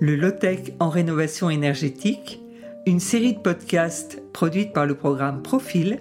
le 0.00 0.16
Low-Tech 0.16 0.74
en 0.78 0.88
rénovation 0.88 1.50
énergétique, 1.50 2.40
une 2.86 3.00
série 3.00 3.34
de 3.34 3.40
podcasts 3.40 4.22
produite 4.32 4.72
par 4.72 4.86
le 4.86 4.94
programme 4.94 5.42
Profil, 5.42 6.00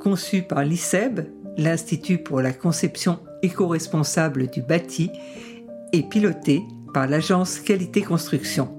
conçu 0.00 0.42
par 0.42 0.64
l'ICEB, 0.64 1.26
l'Institut 1.56 2.18
pour 2.18 2.40
la 2.40 2.52
conception 2.52 3.18
éco-responsable 3.42 4.48
du 4.48 4.62
bâti, 4.62 5.10
et 5.92 6.02
piloté 6.02 6.62
par 6.92 7.06
l'agence 7.06 7.60
Qualité 7.60 8.02
Construction. 8.02 8.76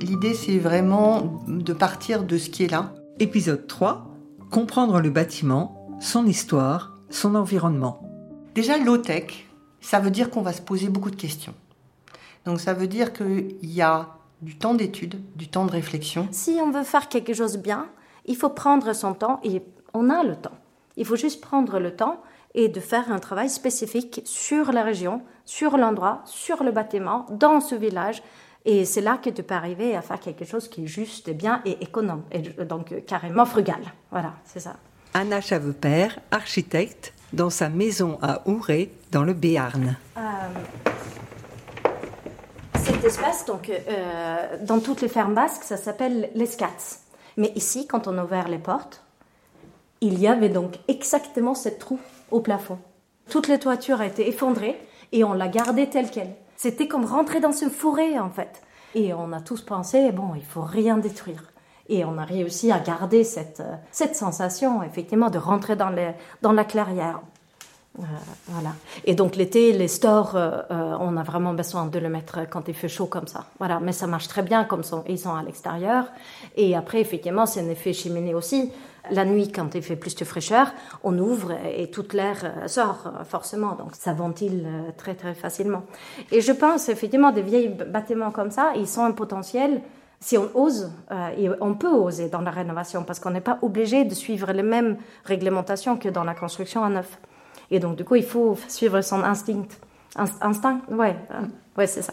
L'idée, 0.00 0.34
c'est 0.34 0.58
vraiment 0.58 1.44
de 1.48 1.72
partir 1.72 2.24
de 2.24 2.38
ce 2.38 2.50
qui 2.50 2.64
est 2.64 2.70
là. 2.70 2.94
Épisode 3.18 3.66
3 3.66 4.12
Comprendre 4.50 5.00
le 5.00 5.10
bâtiment, 5.10 5.96
son 6.00 6.26
histoire, 6.26 6.98
son 7.10 7.34
environnement. 7.34 8.02
Déjà, 8.54 8.78
low-tech, 8.78 9.48
ça 9.80 9.98
veut 9.98 10.10
dire 10.10 10.30
qu'on 10.30 10.42
va 10.42 10.52
se 10.52 10.62
poser 10.62 10.88
beaucoup 10.88 11.10
de 11.10 11.16
questions. 11.16 11.54
Donc 12.46 12.60
ça 12.60 12.72
veut 12.72 12.86
dire 12.86 13.12
qu'il 13.12 13.56
y 13.62 13.82
a 13.82 14.08
du 14.40 14.56
temps 14.56 14.74
d'étude, 14.74 15.20
du 15.34 15.48
temps 15.48 15.66
de 15.66 15.72
réflexion. 15.72 16.28
Si 16.30 16.58
on 16.62 16.70
veut 16.70 16.84
faire 16.84 17.08
quelque 17.08 17.34
chose 17.34 17.58
bien, 17.58 17.88
il 18.24 18.36
faut 18.36 18.48
prendre 18.48 18.92
son 18.92 19.14
temps 19.14 19.40
et 19.42 19.62
on 19.92 20.08
a 20.08 20.22
le 20.22 20.36
temps. 20.36 20.56
Il 20.96 21.04
faut 21.04 21.16
juste 21.16 21.40
prendre 21.40 21.78
le 21.78 21.94
temps 21.94 22.22
et 22.54 22.68
de 22.68 22.80
faire 22.80 23.10
un 23.10 23.18
travail 23.18 23.50
spécifique 23.50 24.22
sur 24.24 24.72
la 24.72 24.82
région, 24.82 25.22
sur 25.44 25.76
l'endroit, 25.76 26.22
sur 26.24 26.62
le 26.62 26.70
bâtiment, 26.70 27.26
dans 27.30 27.60
ce 27.60 27.74
village. 27.74 28.22
Et 28.64 28.84
c'est 28.84 29.00
là 29.00 29.18
que 29.18 29.30
tu 29.30 29.42
peux 29.42 29.54
arriver 29.54 29.94
à 29.96 30.00
faire 30.00 30.20
quelque 30.20 30.44
chose 30.44 30.68
qui 30.68 30.84
est 30.84 30.86
juste 30.86 31.28
et 31.28 31.34
bien 31.34 31.60
et 31.64 31.82
économe, 31.82 32.22
et 32.32 32.40
donc 32.64 32.92
euh, 32.92 33.00
carrément 33.06 33.44
frugal. 33.44 33.80
Voilà, 34.10 34.34
c'est 34.44 34.58
ça. 34.58 34.76
Anna 35.14 35.40
Chavepère, 35.40 36.18
architecte, 36.30 37.12
dans 37.32 37.50
sa 37.50 37.68
maison 37.68 38.18
à 38.22 38.42
Ouré, 38.48 38.92
dans 39.12 39.22
le 39.22 39.34
Béarn. 39.34 39.96
Euh, 40.16 40.20
espace, 43.06 43.44
donc, 43.44 43.70
euh, 43.70 44.56
dans 44.62 44.80
toutes 44.80 45.00
les 45.00 45.08
fermes 45.08 45.34
basques, 45.34 45.62
ça 45.62 45.76
s'appelle 45.76 46.30
l'escats. 46.34 47.00
Mais 47.36 47.52
ici, 47.54 47.86
quand 47.86 48.08
on 48.08 48.18
a 48.18 48.24
ouvert 48.24 48.48
les 48.48 48.58
portes, 48.58 49.02
il 50.00 50.18
y 50.18 50.26
avait 50.26 50.48
donc 50.48 50.74
exactement 50.88 51.54
cette 51.54 51.78
trou 51.78 51.98
au 52.30 52.40
plafond. 52.40 52.78
Toute 53.30 53.48
les 53.48 53.58
toitures 53.58 54.00
a 54.00 54.06
été 54.06 54.28
effondrée 54.28 54.78
et 55.12 55.24
on 55.24 55.32
l'a 55.32 55.48
gardée 55.48 55.88
telle 55.88 56.10
qu'elle. 56.10 56.34
C'était 56.56 56.88
comme 56.88 57.04
rentrer 57.04 57.40
dans 57.40 57.52
une 57.52 57.70
forêt 57.70 58.18
en 58.18 58.30
fait. 58.30 58.62
Et 58.94 59.12
on 59.12 59.32
a 59.32 59.40
tous 59.40 59.62
pensé, 59.62 60.10
bon, 60.12 60.34
il 60.34 60.44
faut 60.44 60.62
rien 60.62 60.96
détruire. 60.96 61.52
Et 61.88 62.04
on 62.04 62.18
a 62.18 62.24
réussi 62.24 62.72
à 62.72 62.80
garder 62.80 63.22
cette, 63.22 63.60
euh, 63.60 63.76
cette 63.92 64.16
sensation, 64.16 64.82
effectivement, 64.82 65.30
de 65.30 65.38
rentrer 65.38 65.76
les, 65.94 66.12
dans 66.42 66.52
la 66.52 66.64
clairière. 66.64 67.20
Euh, 67.98 68.02
voilà. 68.48 68.70
Et 69.04 69.14
donc 69.14 69.36
l'été, 69.36 69.72
les 69.72 69.88
stores, 69.88 70.32
euh, 70.34 70.62
on 71.00 71.16
a 71.16 71.22
vraiment 71.22 71.54
besoin 71.54 71.86
de 71.86 71.98
le 71.98 72.08
mettre 72.08 72.40
quand 72.50 72.68
il 72.68 72.74
fait 72.74 72.88
chaud 72.88 73.06
comme 73.06 73.26
ça. 73.26 73.46
Voilà. 73.58 73.80
Mais 73.80 73.92
ça 73.92 74.06
marche 74.06 74.28
très 74.28 74.42
bien 74.42 74.64
comme 74.64 74.82
ils 75.08 75.18
sont 75.18 75.34
à 75.34 75.42
l'extérieur. 75.42 76.06
Et 76.56 76.76
après, 76.76 77.00
effectivement, 77.00 77.46
c'est 77.46 77.60
un 77.60 77.68
effet 77.68 77.92
cheminée 77.92 78.34
aussi. 78.34 78.70
La 79.10 79.24
nuit, 79.24 79.52
quand 79.52 79.74
il 79.74 79.82
fait 79.82 79.96
plus 79.96 80.16
de 80.16 80.24
fraîcheur, 80.24 80.72
on 81.04 81.16
ouvre 81.18 81.52
et 81.64 81.90
toute 81.90 82.12
l'air 82.12 82.38
euh, 82.44 82.66
sort 82.66 83.04
euh, 83.06 83.24
forcément, 83.24 83.74
donc 83.74 83.94
ça 83.94 84.12
ventile 84.12 84.64
euh, 84.66 84.90
très 84.96 85.14
très 85.14 85.34
facilement. 85.34 85.84
Et 86.32 86.40
je 86.40 86.52
pense 86.52 86.88
effectivement 86.88 87.30
des 87.30 87.42
vieilles 87.42 87.68
bâtiments 87.68 88.32
comme 88.32 88.50
ça, 88.50 88.72
ils 88.74 88.88
sont 88.88 89.04
un 89.04 89.12
potentiel. 89.12 89.80
Si 90.18 90.38
on 90.38 90.48
ose, 90.54 90.90
on 91.60 91.74
peut 91.74 91.90
oser 91.90 92.30
dans 92.30 92.40
la 92.40 92.50
rénovation 92.50 93.04
parce 93.04 93.20
qu'on 93.20 93.30
n'est 93.30 93.42
pas 93.42 93.58
obligé 93.60 94.02
de 94.04 94.14
suivre 94.14 94.50
les 94.50 94.62
mêmes 94.62 94.96
réglementations 95.24 95.98
que 95.98 96.08
dans 96.08 96.24
la 96.24 96.34
construction 96.34 96.82
à 96.82 96.88
neuf. 96.88 97.18
Et 97.70 97.80
donc 97.80 97.96
du 97.96 98.04
coup, 98.04 98.16
il 98.16 98.24
faut 98.24 98.56
suivre 98.68 99.00
son 99.00 99.22
instinct. 99.22 99.66
instinct, 100.16 100.80
ouais, 100.90 101.16
ouais, 101.76 101.86
c'est 101.86 102.02
ça. 102.02 102.12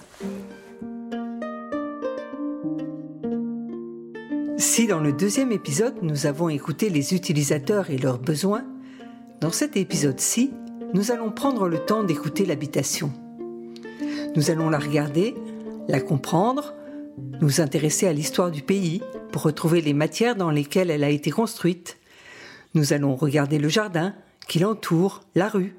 Si 4.57 4.87
dans 4.87 4.99
le 4.99 5.13
deuxième 5.13 5.51
épisode, 5.51 5.95
nous 6.01 6.25
avons 6.25 6.49
écouté 6.49 6.89
les 6.89 7.13
utilisateurs 7.13 7.89
et 7.89 7.97
leurs 7.97 8.17
besoins, 8.17 8.63
dans 9.41 9.51
cet 9.51 9.75
épisode-ci, 9.77 10.51
nous 10.93 11.11
allons 11.11 11.31
prendre 11.31 11.67
le 11.67 11.79
temps 11.79 12.03
d'écouter 12.03 12.45
l'habitation. 12.45 13.11
Nous 14.35 14.49
allons 14.49 14.69
la 14.69 14.79
regarder, 14.79 15.35
la 15.87 15.99
comprendre, 15.99 16.73
nous 17.41 17.61
intéresser 17.61 18.07
à 18.07 18.13
l'histoire 18.13 18.51
du 18.51 18.61
pays 18.61 19.01
pour 19.31 19.43
retrouver 19.43 19.81
les 19.81 19.93
matières 19.93 20.35
dans 20.35 20.49
lesquelles 20.49 20.89
elle 20.89 21.03
a 21.03 21.09
été 21.09 21.29
construite. 21.29 21.97
Nous 22.73 22.93
allons 22.93 23.15
regarder 23.15 23.59
le 23.59 23.69
jardin 23.69 24.15
qui 24.47 24.59
l'entoure, 24.59 25.21
la 25.35 25.49
rue. 25.49 25.75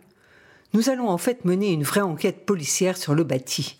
Nous 0.72 0.88
allons 0.88 1.08
en 1.08 1.18
fait 1.18 1.44
mener 1.44 1.72
une 1.72 1.84
vraie 1.84 2.00
enquête 2.00 2.46
policière 2.46 2.96
sur 2.96 3.14
le 3.14 3.24
bâti. 3.24 3.78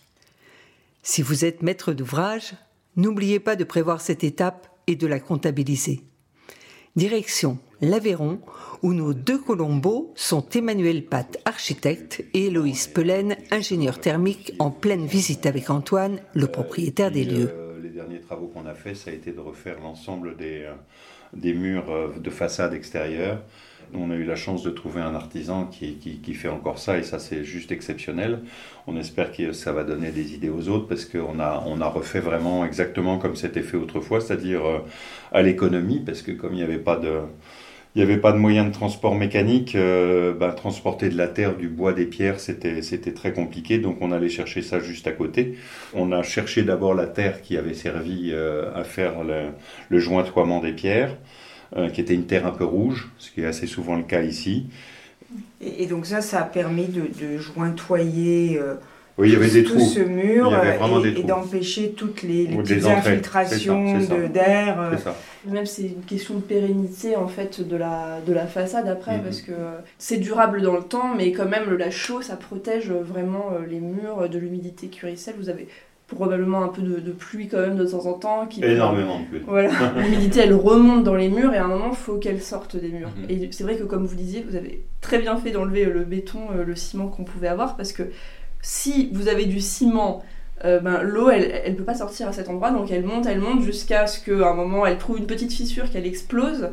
Si 1.03 1.21
vous 1.21 1.45
êtes 1.45 1.61
maître 1.61 1.93
d'ouvrage, 1.93 2.53
n'oubliez 2.95 3.39
pas 3.39 3.55
de 3.55 3.63
prévoir 3.63 4.01
cette 4.01 4.23
étape 4.23 4.67
et 4.87 4.95
de 4.95 5.07
la 5.07 5.19
comptabiliser. 5.19 6.01
Direction 6.95 7.59
l'Aveyron, 7.81 8.39
où 8.81 8.93
nos 8.93 9.13
deux 9.13 9.37
Colombos 9.37 10.13
sont 10.15 10.47
Emmanuel 10.49 11.05
Pat, 11.05 11.37
architecte, 11.45 12.23
et 12.33 12.45
Héloïse 12.45 12.87
Pelaine, 12.87 13.35
ingénieur 13.51 13.99
thermique, 13.99 14.53
en 14.59 14.71
pleine 14.71 15.05
visite 15.05 15.45
avec 15.45 15.69
Antoine, 15.69 16.19
le 16.33 16.47
propriétaire 16.47 17.11
des 17.11 17.25
lieux. 17.25 17.51
Euh, 17.51 17.79
les 17.81 17.89
derniers 17.89 18.21
travaux 18.21 18.47
qu'on 18.47 18.65
a 18.65 18.73
fait, 18.73 18.95
ça 18.95 19.11
a 19.11 19.13
été 19.13 19.31
de 19.31 19.39
refaire 19.39 19.79
l'ensemble 19.81 20.37
des, 20.37 20.63
euh, 20.63 20.73
des 21.33 21.53
murs 21.53 21.91
euh, 21.91 22.13
de 22.17 22.29
façade 22.29 22.73
extérieure 22.73 23.41
on 23.93 24.11
a 24.11 24.15
eu 24.15 24.23
la 24.23 24.35
chance 24.35 24.63
de 24.63 24.69
trouver 24.69 25.01
un 25.01 25.15
artisan 25.15 25.65
qui, 25.65 26.33
fait 26.33 26.49
encore 26.49 26.79
ça 26.79 26.97
et 26.97 27.03
ça 27.03 27.19
c'est 27.19 27.43
juste 27.43 27.71
exceptionnel. 27.71 28.39
On 28.87 28.97
espère 28.97 29.31
que 29.31 29.53
ça 29.53 29.71
va 29.71 29.83
donner 29.83 30.11
des 30.11 30.33
idées 30.33 30.49
aux 30.49 30.69
autres 30.69 30.87
parce 30.87 31.05
qu'on 31.05 31.39
a, 31.39 31.63
on 31.65 31.81
a 31.81 31.87
refait 31.87 32.19
vraiment 32.19 32.65
exactement 32.65 33.17
comme 33.17 33.35
c'était 33.35 33.61
fait 33.61 33.77
autrefois, 33.77 34.21
c'est-à-dire 34.21 34.65
euh, 34.65 34.79
à 35.31 35.41
l'économie 35.41 35.99
parce 35.99 36.21
que 36.21 36.31
comme 36.31 36.53
il 36.53 36.57
n'y 36.57 36.63
avait 36.63 36.77
pas 36.77 36.97
de... 36.97 37.21
Il 37.97 38.01
avait 38.01 38.17
pas 38.17 38.33
de 38.33 38.37
moyen 38.37 38.65
de 38.65 38.73
transport 38.73 39.15
mécanique, 39.15 39.73
euh, 39.73 40.33
bah, 40.33 40.51
transporter 40.51 41.07
de 41.07 41.15
la 41.15 41.29
terre, 41.29 41.55
du 41.55 41.69
bois, 41.69 41.93
des 41.93 42.05
pierres, 42.05 42.41
c'était, 42.41 42.81
c'était 42.81 43.13
très 43.13 43.31
compliqué, 43.31 43.77
donc 43.77 43.99
on 44.01 44.11
allait 44.11 44.27
chercher 44.27 44.61
ça 44.61 44.81
juste 44.81 45.07
à 45.07 45.13
côté. 45.13 45.57
On 45.93 46.11
a 46.11 46.21
cherché 46.21 46.63
d'abord 46.63 46.93
la 46.93 47.07
terre 47.07 47.41
qui 47.41 47.55
avait 47.55 47.73
servi 47.73 48.31
euh, 48.33 48.69
à 48.75 48.83
faire 48.83 49.23
le, 49.23 49.45
le 49.87 49.99
jointoiement 49.99 50.59
des 50.59 50.73
pierres. 50.73 51.15
Euh, 51.75 51.89
qui 51.89 51.99
était 51.99 52.13
une 52.13 52.25
terre 52.25 52.45
un 52.45 52.51
peu 52.51 52.63
rouge, 52.63 53.09
ce 53.17 53.31
qui 53.31 53.41
est 53.41 53.45
assez 53.45 53.65
souvent 53.65 53.95
le 53.95 54.03
cas 54.03 54.21
ici. 54.21 54.67
Et, 55.59 55.87
donc 55.87 56.05
ça, 56.05 56.21
ça 56.21 56.41
a 56.41 56.43
permis 56.43 56.85
de, 56.85 57.01
de 57.01 57.37
jointoyer 57.37 58.59
euh, 58.59 58.75
oui, 59.17 59.29
il 59.29 59.33
y 59.33 59.35
avait 59.37 59.49
des 59.49 59.63
tout 59.63 59.79
ce 59.79 60.01
mur 60.01 60.53
et, 60.53 61.23
d'empêcher 61.23 61.91
toutes 61.91 62.21
les, 62.21 62.47
petites 62.47 62.85
infiltrations 62.85 63.97
d'air. 64.31 64.79
Euh. 64.79 65.11
Même 65.45 65.65
c'est 65.65 65.83
une 65.83 66.03
question 66.05 66.35
de 66.35 66.41
pérennité 66.41 67.15
en 67.15 67.29
fait 67.29 67.65
de 67.65 67.77
la, 67.77 68.19
de 68.27 68.33
la 68.33 68.45
façade 68.45 68.89
après, 68.89 69.17
mhm. 69.17 69.23
parce 69.23 69.41
que 69.41 69.53
c'est 69.97 70.17
durable 70.17 70.61
dans 70.61 70.75
le 70.75 70.83
temps, 70.83 71.15
mais 71.15 71.31
quand 71.31 71.47
même 71.47 71.73
la 71.77 71.91
chaux, 71.91 72.21
ça 72.21 72.35
protège 72.35 72.91
vraiment 72.91 73.51
les 73.67 73.79
murs 73.79 74.27
de 74.29 74.37
l'humidité 74.37 74.87
curicelle. 74.87 75.35
Vous 75.39 75.49
avez 75.49 75.69
probablement 76.07 76.63
un 76.63 76.67
peu 76.67 76.81
de, 76.81 77.11
pluie 77.11 77.47
quand 77.47 77.59
même 77.59 77.77
de 77.77 77.85
temps 77.85 78.05
en 78.05 78.13
temps. 78.13 78.45
Qui 78.45 78.63
Énormément 78.63 79.19
de 79.19 79.25
pluie. 79.25 79.41
Voilà, 79.45 79.71
l'humidité 79.97 80.41
elle 80.41 80.53
remonte 80.53 81.03
dans 81.03 81.15
les 81.15 81.29
murs 81.29 81.53
et 81.53 81.57
à 81.57 81.65
un 81.65 81.67
moment 81.67 81.89
il 81.91 81.97
faut 81.97 82.17
qu'elle 82.17 82.41
sorte 82.41 82.75
des 82.75 82.89
murs. 82.89 83.09
Mhm. 83.17 83.25
Et 83.29 83.49
c'est 83.51 83.63
vrai 83.63 83.77
que 83.77 83.83
comme 83.83 84.05
vous 84.05 84.15
disiez, 84.15 84.45
vous 84.47 84.55
avez 84.55 84.83
très 85.01 85.19
bien 85.19 85.37
fait 85.37 85.51
d'enlever 85.51 85.85
le 85.85 86.03
béton, 86.03 86.41
euh, 86.55 86.63
le 86.63 86.75
ciment 86.75 87.07
qu'on 87.07 87.23
pouvait 87.23 87.47
avoir 87.47 87.75
parce 87.75 87.91
que 87.91 88.03
si 88.61 89.09
vous 89.13 89.27
avez 89.27 89.45
du 89.45 89.59
ciment 89.59 90.23
euh, 90.63 90.79
ben, 90.79 91.01
l'eau, 91.01 91.29
elle 91.29 91.71
ne 91.73 91.75
peut 91.75 91.83
pas 91.83 91.95
sortir 91.95 92.29
à 92.29 92.33
cet 92.33 92.47
endroit, 92.47 92.71
donc 92.71 92.89
elle 92.89 93.03
monte, 93.03 93.25
elle 93.25 93.41
monte 93.41 93.61
jusqu'à 93.61 94.07
ce 94.07 94.23
qu'à 94.23 94.47
un 94.47 94.53
moment, 94.53 94.85
elle 94.85 94.97
trouve 94.97 95.17
une 95.17 95.27
petite 95.27 95.51
fissure, 95.51 95.89
qu'elle 95.91 96.05
explose. 96.05 96.69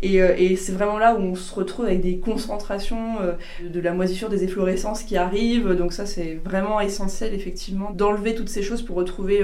Et, 0.00 0.22
euh, 0.22 0.34
et 0.38 0.56
c'est 0.56 0.72
vraiment 0.72 0.98
là 0.98 1.14
où 1.14 1.18
on 1.18 1.34
se 1.34 1.54
retrouve 1.54 1.84
avec 1.86 2.00
des 2.00 2.16
concentrations 2.18 3.20
euh, 3.20 3.32
de 3.62 3.80
la 3.80 3.92
moisissure 3.92 4.30
des 4.30 4.42
efflorescences 4.42 5.02
qui 5.02 5.18
arrivent. 5.18 5.74
Donc 5.74 5.92
ça, 5.92 6.06
c'est 6.06 6.40
vraiment 6.44 6.80
essentiel, 6.80 7.34
effectivement, 7.34 7.90
d'enlever 7.90 8.34
toutes 8.34 8.48
ces 8.48 8.62
choses 8.62 8.80
pour 8.82 8.96
retrouver 8.96 9.42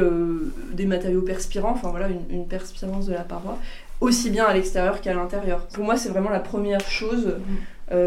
des 0.73 0.87
matériaux 0.87 1.23
perspirants, 1.23 1.73
enfin 1.73 1.91
voilà, 1.91 2.09
une, 2.09 2.23
une, 2.31 2.47
perspirance 2.47 3.07
de 3.07 3.13
la 3.13 3.25
paroi, 3.25 3.59
aussi 4.01 4.31
bien 4.31 4.47
à 4.47 4.55
l'extérieur 4.55 5.01
qu'à 5.03 5.13
l'intérieur. 5.13 5.67
Pour 5.73 5.85
moi, 5.85 5.97
c'est 5.97 6.09
vraiment 6.09 6.31
la 6.31 6.41
première 6.41 6.81
chose. 6.89 7.37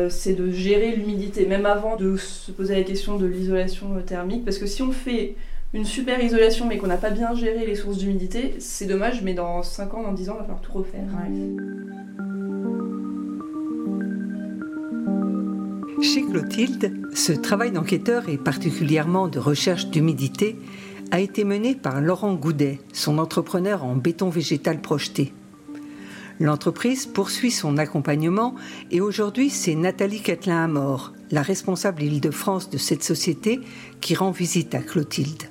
c'est 0.09 0.33
de 0.33 0.49
gérer 0.49 0.95
l'humidité, 0.95 1.45
même 1.45 1.67
avant 1.67 1.95
de 1.95 2.17
se 2.17 2.51
poser 2.51 2.75
la 2.75 2.83
question 2.83 3.17
de 3.17 3.27
l'isolation 3.27 3.87
thermique, 4.03 4.43
parce 4.43 4.57
que 4.57 4.65
si 4.65 4.81
on 4.81 4.91
fait 4.91 5.35
une 5.73 5.85
super 5.85 6.23
isolation 6.23 6.67
mais 6.67 6.77
qu'on 6.77 6.87
n'a 6.87 6.97
pas 6.97 7.09
bien 7.09 7.33
géré 7.35 7.65
les 7.65 7.75
sources 7.75 7.97
d'humidité, 7.97 8.55
c'est 8.59 8.85
dommage, 8.85 9.21
mais 9.21 9.33
dans 9.33 9.61
5 9.61 9.93
ans, 9.93 10.03
dans 10.03 10.13
10 10.13 10.29
ans, 10.29 10.33
on 10.33 10.37
va 10.37 10.43
falloir 10.43 10.61
tout 10.61 10.73
refaire. 10.73 11.03
Chez 16.01 16.21
Clotilde, 16.21 16.93
ce 17.13 17.31
travail 17.31 17.71
d'enquêteur 17.71 18.29
et 18.29 18.37
particulièrement 18.37 19.27
de 19.27 19.39
recherche 19.39 19.87
d'humidité 19.87 20.55
a 21.11 21.19
été 21.19 21.43
mené 21.43 21.75
par 21.75 22.01
Laurent 22.01 22.35
Goudet, 22.35 22.79
son 22.93 23.17
entrepreneur 23.17 23.83
en 23.83 23.95
béton 23.95 24.29
végétal 24.29 24.81
projeté. 24.81 25.33
L'entreprise 26.39 27.05
poursuit 27.05 27.51
son 27.51 27.77
accompagnement 27.77 28.55
et 28.91 28.99
aujourd'hui 28.99 29.49
c'est 29.49 29.75
Nathalie 29.75 30.21
Catelin-Amor, 30.21 31.13
la 31.31 31.41
responsable 31.41 32.03
Île-de-France 32.03 32.69
de 32.69 32.77
cette 32.77 33.03
société, 33.03 33.61
qui 34.01 34.15
rend 34.15 34.31
visite 34.31 34.75
à 34.75 34.79
Clotilde. 34.79 35.43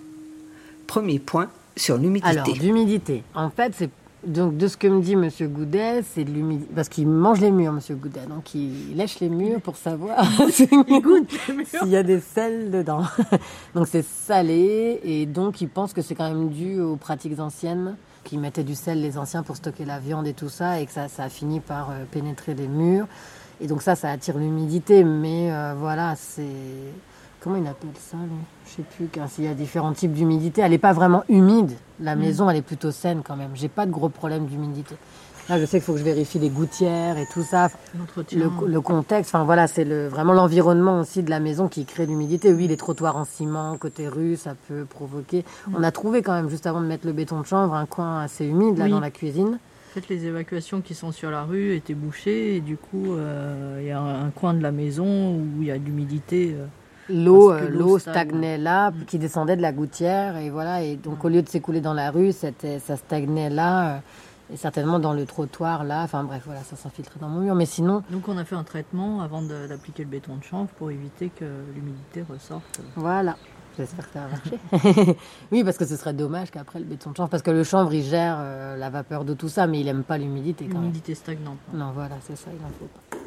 Premier 0.87 1.19
point 1.19 1.49
sur 1.77 1.99
l'humidité. 1.99 2.29
Alors, 2.29 2.49
l'humidité. 2.61 3.23
En 3.35 3.51
fait, 3.51 3.73
c'est 3.75 3.91
donc 4.27 4.57
de 4.57 4.69
ce 4.69 4.77
que 4.77 4.87
me 4.87 5.01
dit 5.03 5.17
Monsieur 5.17 5.49
Goudet, 5.49 6.03
c'est 6.03 6.25
de 6.25 6.31
l'humidité 6.31 6.71
parce 6.75 6.89
qu'il 6.89 7.07
mange 7.07 7.41
les 7.41 7.51
murs, 7.51 7.73
Monsieur 7.73 7.95
Goudet. 7.95 8.27
Donc 8.29 8.55
il 8.55 8.97
lèche 8.97 9.21
les 9.21 9.29
murs 9.29 9.61
pour 9.61 9.77
savoir 9.77 10.25
s'il 10.51 11.89
y 11.89 11.97
a 11.97 12.03
des 12.03 12.21
sels 12.21 12.71
dedans. 12.71 13.03
donc 13.75 13.87
c'est 13.87 14.05
salé 14.05 15.01
et 15.05 15.27
donc 15.27 15.61
il 15.61 15.69
pense 15.69 15.93
que 15.93 16.03
c'est 16.03 16.15
quand 16.15 16.29
même 16.29 16.49
dû 16.49 16.81
aux 16.81 16.97
pratiques 16.97 17.39
anciennes 17.39 17.97
qui 18.23 18.39
mettaient 18.39 18.65
du 18.65 18.75
sel 18.75 19.03
les 19.03 19.19
anciens 19.19 19.43
pour 19.43 19.57
stocker 19.57 19.85
la 19.85 19.99
viande 19.99 20.27
et 20.27 20.33
tout 20.33 20.49
ça 20.49 20.81
et 20.81 20.87
que 20.87 20.93
ça, 20.93 21.09
ça 21.09 21.25
a 21.25 21.29
fini 21.29 21.61
par 21.61 21.91
euh, 21.91 22.05
pénétrer 22.11 22.55
les 22.55 22.69
murs. 22.69 23.07
Et 23.61 23.67
donc 23.67 23.83
ça, 23.83 23.95
ça 23.95 24.11
attire 24.11 24.39
l'humidité. 24.39 25.05
Mais 25.05 25.53
euh, 25.53 25.75
voilà, 25.79 26.15
c'est 26.17 26.43
comment 27.45 27.57
il 27.57 27.67
appelle 27.67 27.91
ça 27.99 28.17
Je 28.67 28.71
sais 28.71 28.83
plus. 28.97 29.09
S'il 29.29 29.45
y 29.45 29.49
a 29.49 29.55
différents 29.55 29.93
types 29.93 30.13
d'humidité, 30.13 30.63
elle 30.63 30.71
n'est 30.71 30.79
pas 30.79 30.95
vraiment 30.95 31.25
humide. 31.29 31.73
La 32.01 32.17
mm. 32.17 32.19
maison, 32.19 32.51
elle 32.51 32.57
est 32.57 32.63
plutôt 32.63 32.91
saine 32.91 33.21
quand 33.23 33.37
même. 33.37 33.51
J'ai 33.55 33.69
pas 33.69 33.85
de 33.85 33.91
gros 33.91 34.09
problèmes 34.09 34.47
d'humidité. 34.47 34.97
Là, 35.51 35.61
je 35.61 35.67
sais 35.67 35.77
qu'il 35.77 35.83
faut 35.85 35.93
que 35.93 35.99
je 35.99 36.05
vérifie 36.05 36.39
les 36.39 36.49
gouttières 36.49 37.19
et 37.19 37.27
tout 37.31 37.43
ça, 37.43 37.69
le, 38.33 38.49
le, 38.67 38.81
contexte. 38.81 39.35
Enfin 39.35 39.45
voilà, 39.45 39.67
c'est 39.67 39.85
le, 39.85 40.09
vraiment 40.09 40.33
l'environnement 40.33 41.01
aussi 41.01 41.23
de 41.23 41.29
la 41.29 41.39
maison 41.39 41.69
qui 41.69 41.85
crée 41.85 42.07
l'humidité. 42.07 42.51
Oui, 42.51 42.67
les 42.67 42.79
trottoirs 42.79 43.19
en 43.19 43.27
ciment 43.27 43.77
côté 43.77 44.09
rue, 44.09 44.37
ça 44.37 44.55
peut 44.69 44.87
provoquer. 44.87 45.45
Mm. 45.69 45.75
On 45.77 45.83
a 45.83 45.93
trouvé 45.93 46.23
quand 46.23 46.33
même 46.33 46.49
juste 46.49 46.67
avant 46.67 46.81
de 46.81 46.87
mettre 46.87 47.07
le 47.07 47.13
béton 47.13 47.41
de 47.41 47.47
chanvre 47.47 47.75
un 47.75 47.85
coin 47.85 48.21
assez 48.23 48.47
humide 48.47 48.79
là 48.79 48.89
dans 48.89 49.01
la 49.01 49.11
cuisine. 49.11 49.59
En 49.91 50.01
fait, 50.01 50.09
les 50.09 50.25
évacuations 50.25 50.81
qui 50.81 50.95
sont 50.95 51.13
sur 51.13 51.31
la 51.31 51.45
rue 51.45 51.75
étaient 51.75 51.95
bouchées 51.95 52.57
et 52.57 52.61
du 52.61 52.79
coup, 52.79 53.13
euh, 53.13 53.79
il 53.83 53.87
y 53.87 53.91
a 53.91 54.01
un, 54.01 54.31
coin 54.31 54.55
de 54.55 54.63
la 54.63 54.73
maison 54.73 55.37
où 55.37 55.61
il 55.61 55.67
y 55.67 55.71
a 55.71 55.79
de 55.79 55.85
l'humidité. 55.85 56.57
Euh, 56.59 56.65
l'eau 57.09 57.53
euh, 57.53 57.69
l'eau 57.69 57.99
stagnait 57.99 58.59
là, 58.59 58.93
qui 59.07 59.19
descendait 59.19 59.57
de 59.57 59.63
la 59.63 59.73
gouttière 59.73 60.37
et 60.37 60.51
voilà. 60.51 60.83
Et 60.83 60.97
donc 60.97 61.25
au 61.25 61.29
lieu 61.29 61.43
de 61.43 61.49
s'écouler 61.49 61.81
dans 61.81 61.95
la 61.95 62.11
rue, 62.11 62.33
ça 62.33 62.97
stagnait 62.97 63.51
là. 63.51 63.97
Euh, 63.97 63.99
et 64.53 64.57
certainement 64.59 64.99
dans 64.99 65.15
le 65.15 65.25
trottoir 65.25 65.85
là, 65.85 66.03
enfin 66.03 66.23
bref, 66.23 66.43
voilà, 66.45 66.63
ça 66.63 66.77
s'infiltrait 66.77 67.19
dans 67.19 67.29
mon 67.29 67.41
mur. 67.41 67.55
Mais 67.55 67.67
sinon. 67.67 68.03
Donc 68.11 68.29
on 68.29 68.37
a 68.37 68.45
fait 68.45 68.57
un 68.57 68.65
traitement 68.65 69.23
avant 69.23 69.43
d'appliquer 69.43 70.05
le 70.05 70.11
béton 70.11 70.37
de 70.37 70.45
chanvre 70.45 70.69
pour 70.79 70.91
éviter 70.91 71.31
que 71.31 71.47
l'humidité 71.75 72.25
ressorte. 72.29 72.81
Voilà. 72.97 73.37
J'espère 73.77 74.07
que 74.07 74.13
ça 74.13 74.21
va 74.21 74.29
marcher. 74.29 75.17
oui, 75.53 75.65
parce 75.65 75.77
que 75.77 75.85
ce 75.85 75.97
serait 75.97 76.13
dommage 76.13 76.51
qu'après 76.51 76.79
le 76.79 76.85
béton 76.85 77.11
de 77.11 77.17
chanvre, 77.17 77.29
parce 77.29 77.43
que 77.43 77.51
le 77.51 77.65
chanvre 77.65 77.93
il 77.93 78.05
gère 78.05 78.37
euh, 78.39 78.77
la 78.77 78.91
vapeur 78.91 79.25
de 79.25 79.35
tout 79.35 79.49
ça, 79.49 79.67
mais 79.67 79.81
il 79.81 79.89
aime 79.89 80.05
pas 80.05 80.19
l'humidité. 80.19 80.67
L'humidité 80.67 81.15
stagnante. 81.15 81.59
Non, 81.73 81.91
voilà, 81.93 82.17
c'est 82.21 82.37
ça, 82.37 82.51
il 82.53 82.65
en 82.65 82.69
faut 82.69 82.87
pas. 82.87 83.24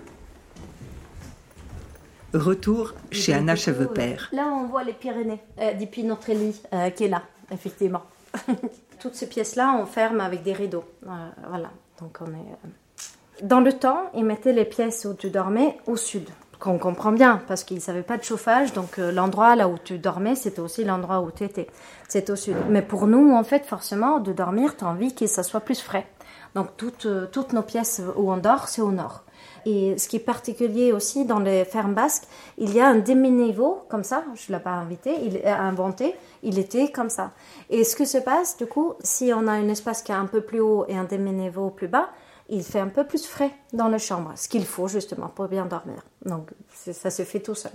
Retour 2.33 2.93
chez 3.09 3.33
Anna 3.33 3.55
Cheveux-Père. 3.55 4.29
Là, 4.33 4.47
on 4.47 4.65
voit 4.65 4.83
les 4.83 4.91
Pyrénées, 4.91 5.41
euh, 5.59 5.73
depuis 5.73 6.03
notre 6.03 6.31
lit 6.33 6.61
euh, 6.73 6.89
qui 6.89 7.05
est 7.05 7.07
là, 7.07 7.21
effectivement. 7.51 8.01
Toutes 8.99 9.15
ces 9.15 9.27
pièces-là, 9.27 9.77
on 9.81 9.85
ferme 9.85 10.19
avec 10.19 10.43
des 10.43 10.51
rideaux. 10.51 10.83
Euh, 11.05 11.29
voilà. 11.49 11.71
Donc, 12.01 12.17
on 12.19 12.27
est. 12.27 13.45
Dans 13.45 13.61
le 13.61 13.71
temps, 13.71 14.11
ils 14.13 14.25
mettaient 14.25 14.51
les 14.51 14.65
pièces 14.65 15.05
où 15.05 15.13
tu 15.13 15.29
dormais 15.29 15.77
au 15.87 15.95
sud. 15.95 16.27
Qu'on 16.59 16.77
comprend 16.79 17.13
bien, 17.13 17.41
parce 17.47 17.63
qu'ils 17.63 17.77
ne 17.77 17.81
savaient 17.81 18.01
pas 18.01 18.17
de 18.17 18.23
chauffage, 18.23 18.73
donc 18.73 18.97
l'endroit 18.97 19.55
là 19.55 19.69
où 19.69 19.77
tu 19.77 19.99
dormais, 19.99 20.35
c'était 20.35 20.59
aussi 20.59 20.83
l'endroit 20.83 21.21
où 21.21 21.29
tu 21.29 21.43
étais. 21.43 21.67
C'est 22.09 22.31
au 22.31 22.35
sud. 22.35 22.55
Mais 22.69 22.81
pour 22.81 23.05
nous, 23.05 23.31
en 23.31 23.43
fait, 23.43 23.63
forcément, 23.63 24.19
de 24.19 24.33
dormir, 24.33 24.75
tu 24.75 24.83
as 24.83 24.87
envie 24.87 25.13
que 25.13 25.27
ça 25.27 25.43
soit 25.43 25.59
plus 25.59 25.79
frais. 25.79 26.07
Donc, 26.55 26.75
toutes, 26.75 27.07
toutes 27.31 27.53
nos 27.53 27.61
pièces 27.61 28.01
où 28.17 28.31
on 28.31 28.37
dort, 28.37 28.67
c'est 28.67 28.81
au 28.81 28.91
nord. 28.91 29.23
Et 29.69 29.97
ce 29.97 30.07
qui 30.07 30.15
est 30.15 30.19
particulier 30.19 30.93
aussi 30.93 31.25
dans 31.25 31.39
les 31.39 31.65
fermes 31.65 31.93
basques, 31.93 32.23
il 32.57 32.73
y 32.73 32.79
a 32.79 32.87
un 32.87 32.99
demi-niveau 32.99 33.83
comme 33.89 34.05
ça, 34.05 34.23
je 34.33 34.49
ne 34.49 34.57
l'ai 34.57 34.63
pas 34.63 34.71
invité, 34.71 35.13
il 35.21 35.45
a 35.45 35.61
inventé, 35.61 36.15
il 36.41 36.57
était 36.57 36.89
comme 36.89 37.09
ça. 37.09 37.33
Et 37.69 37.83
ce 37.83 37.97
que 37.97 38.05
se 38.05 38.17
passe, 38.17 38.55
du 38.55 38.65
coup, 38.65 38.93
si 39.01 39.33
on 39.35 39.45
a 39.45 39.51
un 39.51 39.67
espace 39.67 40.03
qui 40.03 40.13
est 40.13 40.15
un 40.15 40.25
peu 40.25 40.39
plus 40.39 40.61
haut 40.61 40.85
et 40.87 40.95
un 40.95 41.03
demi-niveau 41.03 41.69
plus 41.69 41.89
bas, 41.89 42.07
il 42.47 42.63
fait 42.63 42.79
un 42.79 42.87
peu 42.87 43.03
plus 43.05 43.25
frais 43.27 43.51
dans 43.73 43.89
la 43.89 43.97
chambre, 43.97 44.31
ce 44.37 44.47
qu'il 44.47 44.65
faut 44.65 44.87
justement 44.87 45.27
pour 45.27 45.49
bien 45.49 45.65
dormir. 45.65 46.01
Donc 46.23 46.51
ça 46.73 47.09
se 47.09 47.23
fait 47.23 47.41
tout 47.41 47.55
seul. 47.55 47.73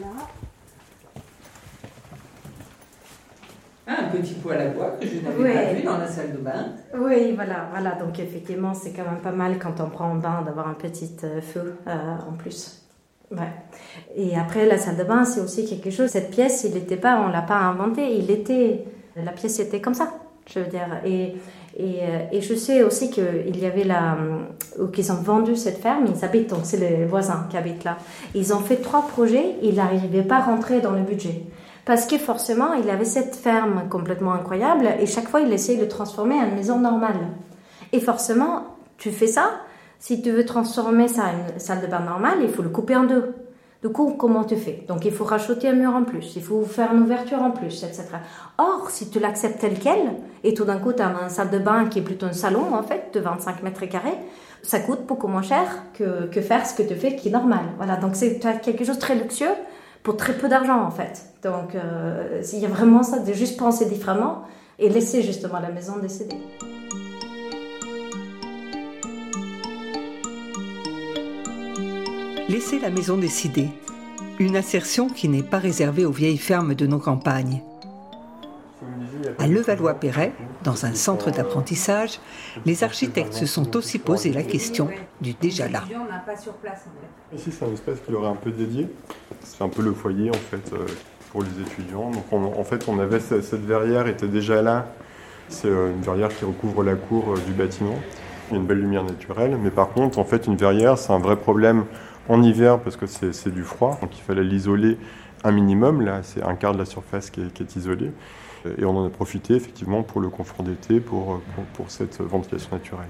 Voilà. 0.00 0.26
Un 3.86 4.04
petit 4.04 4.34
poêle 4.34 4.60
à 4.60 4.68
bois 4.68 4.96
que 5.00 5.06
je 5.06 5.16
n'avais 5.16 5.54
pas 5.54 5.72
vu 5.72 5.82
dans 5.82 5.98
la 5.98 6.06
salle 6.06 6.32
de 6.32 6.38
bain. 6.38 6.66
Oui, 6.96 7.32
voilà, 7.34 7.68
voilà. 7.72 7.96
Donc 7.96 8.18
effectivement, 8.20 8.74
c'est 8.74 8.90
quand 8.90 9.04
même 9.04 9.20
pas 9.20 9.32
mal 9.32 9.58
quand 9.58 9.80
on 9.80 9.88
prend 9.88 10.12
un 10.12 10.16
bain 10.16 10.42
d'avoir 10.46 10.68
un 10.68 10.74
petit 10.74 11.16
euh, 11.24 11.40
feu 11.40 11.74
euh, 11.88 11.90
en 12.28 12.32
plus. 12.32 12.82
Ouais. 13.32 13.50
Et 14.14 14.36
après, 14.36 14.66
la 14.66 14.78
salle 14.78 14.96
de 14.96 15.04
bain, 15.04 15.24
c'est 15.24 15.40
aussi 15.40 15.64
quelque 15.64 15.90
chose. 15.90 16.10
Cette 16.10 16.30
pièce, 16.30 16.64
il 16.64 16.74
n'était 16.74 16.96
pas, 16.96 17.20
on 17.26 17.28
l'a 17.28 17.42
pas 17.42 17.56
inventé. 17.56 18.16
Il 18.16 18.30
était, 18.30 18.84
la 19.16 19.32
pièce 19.32 19.58
était 19.58 19.80
comme 19.80 19.94
ça. 19.94 20.12
Je 20.46 20.60
veux 20.60 20.66
dire. 20.66 21.00
Et, 21.04 21.34
et, 21.76 22.02
euh, 22.02 22.18
et 22.30 22.40
je 22.40 22.54
sais 22.54 22.82
aussi 22.82 23.10
qu'il 23.10 23.56
y 23.58 23.66
avait 23.66 23.84
la, 23.84 24.16
ou 24.78 24.88
qu'ils 24.88 25.10
ont 25.10 25.22
vendu 25.22 25.56
cette 25.56 25.78
ferme. 25.78 26.04
Ils 26.06 26.24
habitent 26.24 26.50
donc 26.50 26.60
c'est 26.64 26.76
les 26.76 27.04
voisins 27.04 27.46
qui 27.50 27.56
habitent 27.56 27.84
là. 27.84 27.96
Ils 28.34 28.52
ont 28.52 28.60
fait 28.60 28.76
trois 28.76 29.08
projets. 29.08 29.56
Ils 29.62 29.76
n'arrivaient 29.76 30.22
pas 30.22 30.36
à 30.36 30.42
rentrer 30.42 30.80
dans 30.80 30.92
le 30.92 31.02
budget. 31.02 31.42
Parce 31.84 32.06
que 32.06 32.16
forcément, 32.16 32.74
il 32.74 32.88
avait 32.90 33.04
cette 33.04 33.34
ferme 33.34 33.88
complètement 33.88 34.32
incroyable 34.32 34.88
et 35.00 35.06
chaque 35.06 35.28
fois, 35.28 35.40
il 35.40 35.52
essayait 35.52 35.80
de 35.80 35.88
transformer 35.88 36.36
en 36.36 36.54
maison 36.54 36.78
normale. 36.78 37.28
Et 37.92 38.00
forcément, 38.00 38.76
tu 38.98 39.10
fais 39.10 39.26
ça, 39.26 39.50
si 39.98 40.22
tu 40.22 40.30
veux 40.30 40.44
transformer 40.44 41.08
ça 41.08 41.24
en 41.24 41.52
une 41.54 41.58
salle 41.58 41.80
de 41.80 41.86
bain 41.88 42.00
normale, 42.00 42.38
il 42.42 42.48
faut 42.48 42.62
le 42.62 42.68
couper 42.68 42.96
en 42.96 43.04
deux. 43.04 43.34
Du 43.82 43.88
coup, 43.88 44.14
comment 44.16 44.44
tu 44.44 44.54
fais? 44.54 44.84
Donc, 44.86 45.04
il 45.04 45.10
faut 45.10 45.24
racheter 45.24 45.68
un 45.68 45.72
mur 45.72 45.92
en 45.92 46.04
plus, 46.04 46.36
il 46.36 46.42
faut 46.42 46.62
faire 46.62 46.94
une 46.94 47.02
ouverture 47.02 47.42
en 47.42 47.50
plus, 47.50 47.82
etc. 47.82 48.04
Or, 48.58 48.90
si 48.90 49.10
tu 49.10 49.18
l'acceptes 49.18 49.58
tel 49.58 49.76
quel, 49.80 49.98
et 50.44 50.54
tout 50.54 50.64
d'un 50.64 50.78
coup, 50.78 50.92
tu 50.92 51.02
as 51.02 51.06
une 51.06 51.28
salle 51.28 51.50
de 51.50 51.58
bain 51.58 51.86
qui 51.86 51.98
est 51.98 52.02
plutôt 52.02 52.26
un 52.26 52.32
salon, 52.32 52.72
en 52.72 52.84
fait, 52.84 53.10
de 53.12 53.18
25 53.18 53.64
mètres 53.64 53.84
carrés, 53.86 54.18
ça 54.62 54.78
coûte 54.78 55.00
beaucoup 55.08 55.26
moins 55.26 55.42
cher 55.42 55.66
que, 55.94 56.26
que 56.26 56.40
faire 56.40 56.64
ce 56.64 56.74
que 56.74 56.84
tu 56.84 56.94
fais 56.94 57.16
qui 57.16 57.28
est 57.28 57.32
normal. 57.32 57.64
Voilà, 57.76 57.96
donc 57.96 58.14
c'est 58.14 58.38
quelque 58.38 58.84
chose 58.84 58.96
de 58.96 59.00
très 59.00 59.16
luxueux 59.16 59.56
pour 60.02 60.16
très 60.16 60.36
peu 60.36 60.48
d'argent 60.48 60.82
en 60.82 60.90
fait. 60.90 61.26
Donc 61.42 61.74
euh, 61.74 62.42
il 62.52 62.58
y 62.58 62.66
a 62.66 62.68
vraiment 62.68 63.02
ça 63.02 63.18
de 63.18 63.32
juste 63.32 63.58
penser 63.58 63.86
différemment 63.86 64.42
et 64.78 64.88
laisser 64.88 65.22
justement 65.22 65.60
la 65.60 65.70
maison 65.70 65.98
décider. 65.98 66.36
Laisser 72.48 72.78
la 72.80 72.90
maison 72.90 73.16
décider. 73.16 73.68
Une 74.38 74.56
assertion 74.56 75.08
qui 75.08 75.28
n'est 75.28 75.42
pas 75.42 75.58
réservée 75.58 76.04
aux 76.04 76.10
vieilles 76.10 76.38
fermes 76.38 76.74
de 76.74 76.86
nos 76.86 76.98
campagnes. 76.98 77.62
À 79.38 79.46
Levallois-Perret, 79.46 80.32
dans 80.64 80.86
un 80.86 80.94
centre 80.94 81.30
d'apprentissage, 81.30 82.20
les 82.64 82.84
architectes 82.84 83.34
se 83.34 83.46
sont 83.46 83.76
aussi 83.76 83.98
posé 83.98 84.32
la 84.32 84.42
question 84.42 84.88
du 85.20 85.34
déjà 85.34 85.68
là. 85.68 85.82
Ici, 87.34 87.50
c'est 87.50 87.64
un 87.64 87.72
espace 87.72 87.98
qui 88.06 88.14
aurait 88.14 88.28
un 88.28 88.36
peu 88.36 88.50
dédié. 88.50 88.88
C'est 89.42 89.62
un 89.62 89.68
peu 89.68 89.82
le 89.82 89.92
foyer, 89.92 90.30
en 90.30 90.34
fait, 90.34 90.72
euh, 90.72 90.86
pour 91.30 91.42
les 91.42 91.60
étudiants. 91.60 92.10
Donc, 92.10 92.24
en 92.32 92.64
fait, 92.64 92.84
on 92.88 92.98
avait 92.98 93.20
cette 93.20 93.64
verrière 93.64 94.06
était 94.06 94.28
déjà 94.28 94.62
là. 94.62 94.86
C'est 95.48 95.68
euh, 95.68 95.92
une 95.92 96.02
verrière 96.02 96.28
qui 96.28 96.44
recouvre 96.44 96.82
la 96.82 96.94
cour 96.94 97.32
euh, 97.32 97.36
du 97.46 97.52
bâtiment. 97.52 97.98
Il 98.50 98.54
y 98.54 98.56
a 98.56 98.60
une 98.60 98.66
belle 98.66 98.80
lumière 98.80 99.04
naturelle. 99.04 99.56
Mais 99.62 99.70
par 99.70 99.90
contre, 99.90 100.18
en 100.18 100.24
fait, 100.24 100.46
une 100.46 100.56
verrière, 100.56 100.98
c'est 100.98 101.12
un 101.12 101.18
vrai 101.18 101.36
problème 101.36 101.84
en 102.28 102.42
hiver 102.42 102.78
parce 102.78 102.96
que 102.96 103.06
c'est 103.06 103.52
du 103.52 103.62
froid. 103.62 103.98
Donc, 104.00 104.16
il 104.16 104.22
fallait 104.22 104.44
l'isoler 104.44 104.98
un 105.44 105.52
minimum. 105.52 106.02
Là, 106.02 106.20
c'est 106.22 106.42
un 106.42 106.54
quart 106.54 106.72
de 106.72 106.78
la 106.78 106.84
surface 106.84 107.28
est, 107.28 107.52
qui 107.52 107.62
est 107.62 107.76
isolée. 107.76 108.12
Et 108.78 108.84
on 108.84 108.96
en 108.96 109.06
a 109.06 109.10
profité 109.10 109.54
effectivement 109.54 110.02
pour 110.02 110.20
le 110.20 110.28
confort 110.28 110.64
d'été, 110.64 111.00
pour, 111.00 111.40
pour, 111.74 111.90
cette 111.90 112.20
ventilation 112.20 112.70
naturelle. 112.72 113.08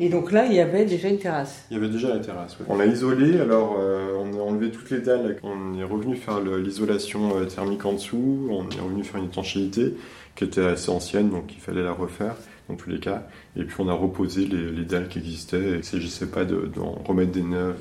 Et 0.00 0.08
donc 0.08 0.30
là, 0.30 0.46
il 0.46 0.52
y 0.52 0.60
avait 0.60 0.84
déjà 0.84 1.08
une 1.08 1.18
terrasse 1.18 1.64
Il 1.70 1.74
y 1.74 1.76
avait 1.80 1.88
déjà 1.88 2.08
la 2.08 2.20
terrasse, 2.20 2.56
oui. 2.60 2.66
On 2.68 2.76
l'a 2.76 2.86
isolé, 2.86 3.40
alors 3.40 3.76
euh, 3.80 4.12
on 4.16 4.38
a 4.38 4.42
enlevé 4.42 4.70
toutes 4.70 4.90
les 4.90 5.00
dalles. 5.00 5.38
On 5.42 5.76
est 5.76 5.82
revenu 5.82 6.14
faire 6.14 6.40
l'isolation 6.40 7.36
euh, 7.36 7.46
thermique 7.46 7.84
en 7.84 7.94
dessous, 7.94 8.48
on 8.50 8.68
est 8.70 8.80
revenu 8.80 9.02
faire 9.02 9.20
une 9.20 9.26
étanchéité 9.26 9.94
qui 10.36 10.44
était 10.44 10.64
assez 10.64 10.90
ancienne, 10.90 11.30
donc 11.30 11.52
il 11.52 11.60
fallait 11.60 11.82
la 11.82 11.92
refaire 11.92 12.36
dans 12.68 12.76
tous 12.76 12.90
les 12.90 13.00
cas. 13.00 13.26
Et 13.56 13.64
puis 13.64 13.74
on 13.80 13.88
a 13.88 13.92
reposé 13.92 14.46
les, 14.46 14.84
dalles 14.84 15.08
qui 15.08 15.18
existaient, 15.18 15.58
et 15.58 15.70
il 15.70 15.76
ne 15.78 15.82
s'agissait 15.82 16.28
pas 16.28 16.44
d'en 16.44 17.02
remettre 17.06 17.32
des 17.32 17.42
neuves. 17.42 17.76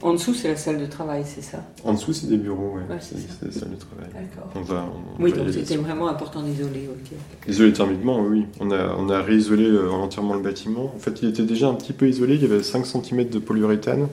En 0.00 0.12
dessous, 0.12 0.32
c'est 0.32 0.48
la 0.48 0.56
salle 0.56 0.78
de 0.78 0.86
travail, 0.86 1.24
c'est 1.26 1.42
ça 1.42 1.64
En 1.84 1.92
dessous, 1.92 2.12
c'est 2.12 2.28
des 2.28 2.36
bureaux, 2.36 2.74
oui. 2.76 2.96
c'est 3.00 3.16
la 3.44 3.52
salle 3.52 3.70
de 3.70 3.76
travail. 3.76 4.06
D'accord. 4.54 5.02
oui, 5.18 5.32
donc 5.32 5.48
c'était 5.50 5.76
vraiment 5.76 6.08
important 6.08 6.42
d'isoler, 6.42 6.88
ok. 6.88 7.18
Isoler 7.48 7.72
thermiquement, 7.72 8.20
oui. 8.20 8.46
On 8.60 8.70
a, 8.70 8.94
on 8.96 9.08
a 9.08 9.20
réisolé 9.20 9.68
euh, 9.68 9.90
entièrement 9.90 10.34
le 10.34 10.42
bâtiment. 10.42 10.92
En 10.94 10.98
fait, 10.98 11.20
il 11.22 11.28
était 11.28 11.42
déjà 11.42 11.68
un 11.68 11.74
petit 11.74 11.92
peu 11.92 12.08
isolé, 12.08 12.36
il 12.36 12.42
y 12.42 12.44
avait 12.44 12.62
5 12.62 12.86
cm 12.86 13.28
de 13.28 13.38
polyuréthane 13.40 14.08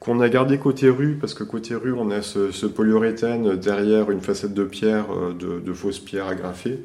qu'on 0.00 0.20
a 0.20 0.28
gardé 0.28 0.58
côté 0.58 0.88
rue, 0.88 1.16
parce 1.20 1.34
que 1.34 1.44
côté 1.44 1.74
rue, 1.74 1.92
on 1.92 2.10
a 2.10 2.22
ce, 2.22 2.66
polyuréthane 2.66 3.56
derrière 3.56 4.10
une 4.10 4.20
facette 4.20 4.54
de 4.54 4.64
pierre, 4.64 5.06
euh, 5.12 5.32
de, 5.32 5.60
de 5.60 5.72
fausses 5.72 6.00
pierres 6.00 6.26
agrafées. 6.26 6.80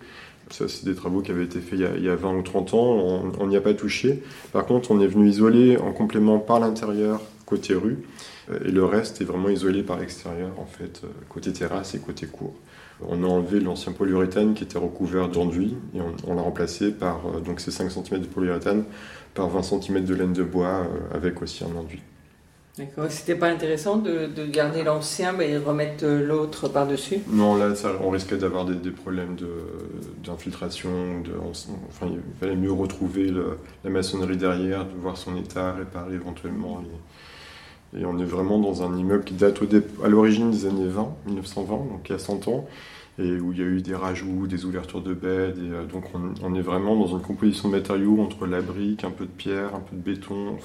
Ça, 0.51 0.67
c'est 0.67 0.85
des 0.85 0.95
travaux 0.95 1.21
qui 1.21 1.31
avaient 1.31 1.45
été 1.45 1.59
faits 1.59 1.79
il 1.97 2.03
y 2.03 2.09
a, 2.09 2.15
20 2.15 2.35
ou 2.35 2.41
30 2.41 2.73
ans, 2.73 3.23
on 3.39 3.47
n'y 3.47 3.55
a 3.55 3.61
pas 3.61 3.73
touché. 3.73 4.21
Par 4.51 4.65
contre, 4.65 4.91
on 4.91 4.99
est 4.99 5.07
venu 5.07 5.29
isoler 5.29 5.77
en 5.77 5.93
complément 5.93 6.39
par 6.39 6.59
l'intérieur 6.59 7.21
côté 7.51 7.73
rue, 7.73 7.99
Et 8.65 8.71
le 8.71 8.85
reste 8.85 9.19
est 9.19 9.25
vraiment 9.25 9.49
isolé 9.49 9.83
par 9.83 9.99
l'extérieur, 9.99 10.51
en 10.57 10.65
fait, 10.65 11.01
côté 11.27 11.51
terrasse 11.51 11.95
et 11.95 11.99
côté 11.99 12.25
cour. 12.25 12.53
On 13.05 13.23
a 13.23 13.27
enlevé 13.27 13.59
l'ancien 13.59 13.91
polyuréthane 13.91 14.53
qui 14.53 14.63
était 14.63 14.77
recouvert 14.77 15.27
d'enduit 15.27 15.75
et 15.93 15.99
on, 16.25 16.33
l'a 16.33 16.41
remplacé 16.41 16.91
par 16.91 17.19
donc 17.45 17.59
ces 17.59 17.71
5 17.71 17.91
cm 17.91 18.21
de 18.21 18.27
polyuréthane 18.27 18.85
par 19.33 19.49
20 19.49 19.63
cm 19.63 20.05
de 20.05 20.15
laine 20.15 20.33
de 20.33 20.43
bois 20.43 20.87
avec 21.13 21.41
aussi 21.41 21.63
un 21.65 21.75
enduit. 21.75 22.01
D'accord. 22.77 23.07
C'était 23.09 23.35
pas 23.35 23.49
intéressant 23.49 23.97
de, 23.97 24.29
garder 24.45 24.83
l'ancien 24.83 25.33
mais 25.33 25.57
remettre 25.57 26.05
l'autre 26.05 26.69
par-dessus? 26.69 27.17
Non, 27.27 27.55
là, 27.55 27.73
on 28.01 28.09
risquait 28.09 28.37
d'avoir 28.37 28.65
des, 28.65 28.91
problèmes 28.91 29.35
d'infiltration. 30.23 31.21
De, 31.21 31.31
enfin, 31.89 32.07
il 32.09 32.39
fallait 32.39 32.55
mieux 32.55 32.71
retrouver 32.71 33.33
la 33.83 33.89
maçonnerie 33.89 34.37
derrière, 34.37 34.85
de 34.85 34.93
voir 34.95 35.17
son 35.17 35.35
état, 35.35 35.73
réparer 35.73 36.15
éventuellement. 36.15 36.81
Et, 37.97 38.05
on 38.05 38.17
est 38.19 38.25
vraiment 38.25 38.59
dans 38.59 38.83
un 38.83 38.97
immeuble 38.97 39.23
qui 39.23 39.33
date 39.33 39.59
à 40.03 40.07
l'origine 40.07 40.51
des 40.51 40.65
années 40.65 40.87
20, 40.87 41.13
1920, 41.27 41.75
donc 41.75 42.09
il 42.09 42.11
y 42.11 42.15
a 42.15 42.19
100 42.19 42.47
ans, 42.47 42.67
et 43.19 43.39
où 43.39 43.51
il 43.51 43.59
y 43.59 43.61
a 43.61 43.65
eu 43.65 43.81
des 43.81 43.95
rajouts, 43.95 44.47
des 44.47 44.65
ouvertures 44.65 45.01
de. 45.01 45.13
Et, 45.13 45.17
euh, 45.23 45.85
donc 45.85 46.05
on, 46.41 46.55
est 46.55 46.61
vraiment 46.61 46.95
dans 46.95 47.07
une 47.07 47.21
composition 47.21 47.69
de 47.69 47.75
matériaux 47.75 48.21
entre 48.21 48.47
la 48.47 48.61
brique, 48.61 49.03
un 49.03 49.11
peu 49.11 49.25
de 49.25 49.31
pierre, 49.31 49.75
un 49.75 49.79
peu 49.81 49.95
de 49.95 50.01
béton. 50.01 50.57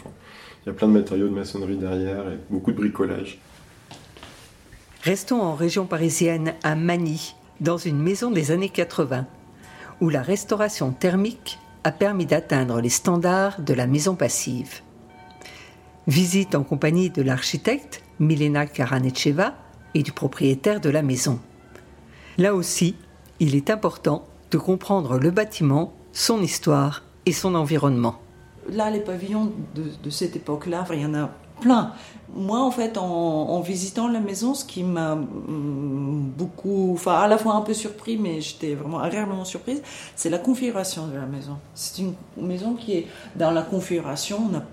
Il 0.64 0.68
y 0.68 0.70
a 0.70 0.72
plein 0.72 0.88
de 0.88 0.92
matériaux 0.92 1.28
de 1.28 1.34
maçonnerie 1.34 1.76
derrière 1.76 2.28
et 2.28 2.38
beaucoup 2.50 2.72
de 2.72 2.76
bricolage. 2.76 3.40
Restons 5.02 5.40
en 5.40 5.54
région 5.54 5.86
parisienne, 5.86 6.54
à 6.62 6.74
Magny, 6.74 7.34
dans 7.60 7.78
une 7.78 8.02
maison 8.02 8.30
des 8.30 8.50
années 8.50 8.68
80, 8.68 9.26
où 10.00 10.08
la 10.08 10.22
restauration 10.22 10.90
thermique 10.92 11.58
a 11.84 11.92
permis 11.92 12.26
d'atteindre 12.26 12.80
les 12.80 12.88
standards 12.88 13.60
de 13.60 13.72
la 13.72 13.86
maison 13.86 14.16
passive. 14.16 14.80
Visite 16.06 16.54
en 16.54 16.62
compagnie 16.62 17.10
de 17.10 17.22
l'architecte 17.22 18.02
Milena 18.20 18.66
Karanecheva 18.66 19.54
et 19.94 20.02
du 20.02 20.12
propriétaire 20.12 20.80
de 20.80 20.90
la 20.90 21.02
maison. 21.02 21.40
Là 22.38 22.54
aussi, 22.54 22.96
il 23.40 23.54
est 23.54 23.70
important 23.70 24.26
de 24.50 24.58
comprendre 24.58 25.18
le 25.18 25.30
bâtiment, 25.30 25.94
son 26.12 26.42
histoire 26.42 27.02
et 27.24 27.32
son 27.32 27.54
environnement 27.54 28.20
là, 28.70 28.90
les 28.90 29.00
pavillons 29.00 29.52
de, 29.74 30.10
cette 30.10 30.36
époque-là, 30.36 30.84
il 30.92 31.00
y 31.00 31.06
en 31.06 31.14
a 31.14 31.30
plein. 31.60 31.92
Moi, 32.34 32.60
en 32.60 32.70
fait, 32.70 32.98
en, 32.98 33.60
visitant 33.60 34.08
la 34.08 34.20
maison, 34.20 34.54
ce 34.54 34.64
qui 34.64 34.82
m'a 34.82 35.14
mm, 35.14 36.32
beaucoup, 36.36 36.92
enfin, 36.94 37.14
à 37.14 37.28
la 37.28 37.38
fois 37.38 37.54
un 37.54 37.62
peu 37.62 37.74
surpris, 37.74 38.16
mais 38.16 38.40
j'étais 38.40 38.74
vraiment 38.74 39.00
agréablement 39.00 39.44
surprise, 39.44 39.82
c'est 40.14 40.30
la 40.30 40.38
configuration 40.38 41.06
de 41.06 41.14
la 41.14 41.26
maison. 41.26 41.56
C'est 41.74 42.02
une 42.02 42.14
maison 42.36 42.74
qui 42.74 42.94
est 42.94 43.06
dans 43.36 43.50
la 43.50 43.62
configuration, 43.62 44.38
on 44.46 44.52
n'a 44.52 44.64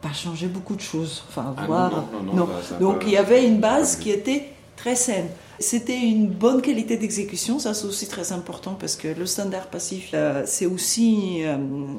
pas 0.00 0.12
changé 0.12 0.46
beaucoup 0.46 0.76
de 0.76 0.80
choses. 0.80 1.24
Enfin, 1.28 1.54
ah, 1.56 1.66
voir. 1.66 2.04
Non, 2.24 2.34
non, 2.34 2.44
bah, 2.44 2.76
Donc, 2.80 3.02
il 3.06 3.12
y 3.12 3.16
avait 3.16 3.46
une 3.46 3.60
base 3.60 3.96
qui 3.96 4.10
était 4.10 4.52
très 4.76 4.94
saine. 4.94 5.28
C'était 5.60 5.98
une 5.98 6.28
bonne 6.28 6.62
qualité 6.62 6.96
d'exécution, 6.96 7.58
ça 7.58 7.74
c'est 7.74 7.86
aussi 7.86 8.06
très 8.06 8.30
important 8.30 8.76
parce 8.78 8.94
que 8.94 9.08
le 9.08 9.26
standard 9.26 9.66
passif, 9.66 10.10
euh, 10.14 10.44
c'est 10.46 10.66
aussi 10.66 11.40
euh, 11.42 11.56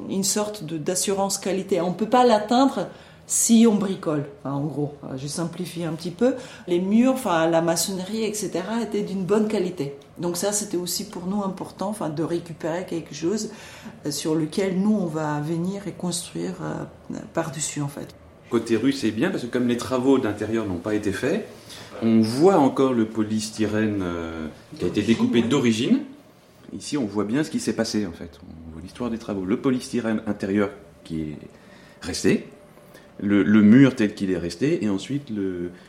une 0.08 0.24
sorte 0.24 0.64
d'assurance 0.64 1.36
qualité. 1.36 1.82
On 1.82 1.90
ne 1.90 1.94
peut 1.94 2.08
pas 2.08 2.24
l'atteindre 2.24 2.86
si 3.26 3.66
on 3.68 3.74
bricole, 3.74 4.24
en 4.44 4.60
gros. 4.60 4.94
Euh, 5.04 5.18
je 5.18 5.26
simplifie 5.26 5.84
un 5.84 5.92
petit 5.92 6.10
peu. 6.10 6.36
Les 6.68 6.80
murs, 6.80 7.12
enfin, 7.12 7.46
la 7.48 7.60
maçonnerie, 7.60 8.24
etc., 8.24 8.50
étaient 8.82 9.02
d'une 9.02 9.24
bonne 9.24 9.46
qualité. 9.46 9.94
Donc 10.20 10.36
ça, 10.36 10.52
c'était 10.52 10.76
aussi 10.76 11.08
pour 11.08 11.26
nous 11.26 11.42
important 11.42 11.88
enfin, 11.88 12.10
de 12.10 12.22
récupérer 12.22 12.86
quelque 12.86 13.14
chose 13.14 13.50
sur 14.10 14.34
lequel 14.34 14.78
nous, 14.78 14.94
on 14.94 15.06
va 15.06 15.40
venir 15.40 15.88
et 15.88 15.92
construire 15.92 16.54
par-dessus, 17.32 17.80
en 17.80 17.88
fait. 17.88 18.14
Côté 18.50 18.76
rue, 18.76 18.92
c'est 18.92 19.12
bien 19.12 19.30
parce 19.30 19.44
que 19.44 19.48
comme 19.48 19.68
les 19.68 19.76
travaux 19.76 20.18
d'intérieur 20.18 20.66
n'ont 20.66 20.78
pas 20.78 20.94
été 20.94 21.12
faits, 21.12 21.46
on 22.02 22.20
voit 22.20 22.58
encore 22.58 22.92
le 22.92 23.06
polystyrène 23.06 24.00
euh, 24.02 24.48
qui 24.76 24.84
a 24.84 24.88
été 24.88 25.02
découpé 25.02 25.42
d'origine. 25.42 26.00
Ici, 26.76 26.96
on 26.96 27.06
voit 27.06 27.24
bien 27.24 27.44
ce 27.44 27.50
qui 27.50 27.60
s'est 27.60 27.74
passé 27.74 28.06
en 28.06 28.12
fait. 28.12 28.40
On 28.42 28.72
voit 28.72 28.82
l'histoire 28.82 29.08
des 29.08 29.18
travaux. 29.18 29.44
Le 29.44 29.56
polystyrène 29.56 30.22
intérieur 30.26 30.70
qui 31.04 31.22
est 31.22 31.38
resté, 32.00 32.48
le, 33.22 33.62
mur 33.62 33.94
tel 33.94 34.14
qu'il 34.14 34.30
est 34.30 34.38
resté, 34.38 34.84
et 34.84 34.88
ensuite 34.88 35.28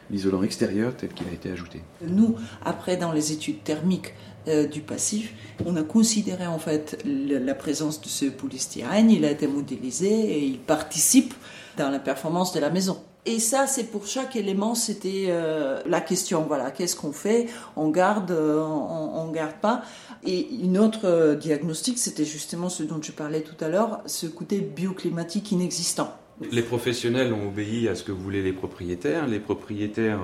l'isolant 0.10 0.44
extérieur 0.44 0.96
tel 0.96 1.10
qu'il 1.10 1.28
a 1.28 1.32
été 1.32 1.52
ajouté. 1.52 1.82
Nous, 2.06 2.36
après, 2.64 2.98
dans 2.98 3.12
les 3.12 3.32
études 3.32 3.64
thermiques 3.64 4.14
euh, 4.48 4.68
du 4.68 4.82
passif, 4.82 5.34
on 5.66 5.76
a 5.76 5.84
considéré 5.84 6.48
en 6.48 6.60
fait 6.60 7.04
la 7.06 7.56
présence 7.56 8.02
de 8.02 8.08
ce 8.08 8.26
polystyrène. 8.26 9.10
Il 9.12 9.26
a 9.26 9.32
été 9.32 9.48
modélisé 9.48 10.10
et 10.10 10.44
il 10.44 10.60
participe 10.60 11.34
dans 11.78 11.90
la 11.90 12.00
performance 12.00 12.54
de 12.54 12.60
la 12.60 12.70
maison. 12.70 12.98
Et 13.28 13.40
ça, 13.40 13.68
c'est 13.68 13.84
pour 13.84 14.08
chaque 14.08 14.36
élément, 14.36 14.74
c'était 14.74 15.28
euh, 15.28 15.80
la 15.86 16.02
question. 16.02 16.44
Voilà, 16.48 16.72
qu'est-ce 16.72 16.96
qu'on 16.96 17.12
fait? 17.12 17.46
On 17.76 17.90
garde, 17.90 18.32
euh, 18.32 18.64
on, 18.64 19.22
on, 19.22 19.32
garde 19.32 19.54
pas. 19.62 19.84
Et 20.24 20.56
une 20.56 20.80
autre 20.80 21.36
diagnostic, 21.40 22.00
c'était 22.00 22.26
justement 22.26 22.68
ce 22.68 22.82
dont 22.82 23.00
je 23.00 23.12
parlais 23.12 23.42
tout 23.42 23.64
à 23.64 23.70
l'heure, 23.70 24.02
ce 24.08 24.26
côté 24.26 24.60
bioclimatique 24.60 25.52
inexistant. 25.52 26.12
Les 26.50 26.62
professionnels 26.64 27.34
ont 27.34 27.50
obéi 27.50 27.88
à 27.88 27.96
ce 27.96 28.04
que 28.04 28.12
voulaient 28.12 28.42
les 28.42 28.54
propriétaires. 28.54 29.28
Les 29.28 29.40
propriétaires, 29.40 30.22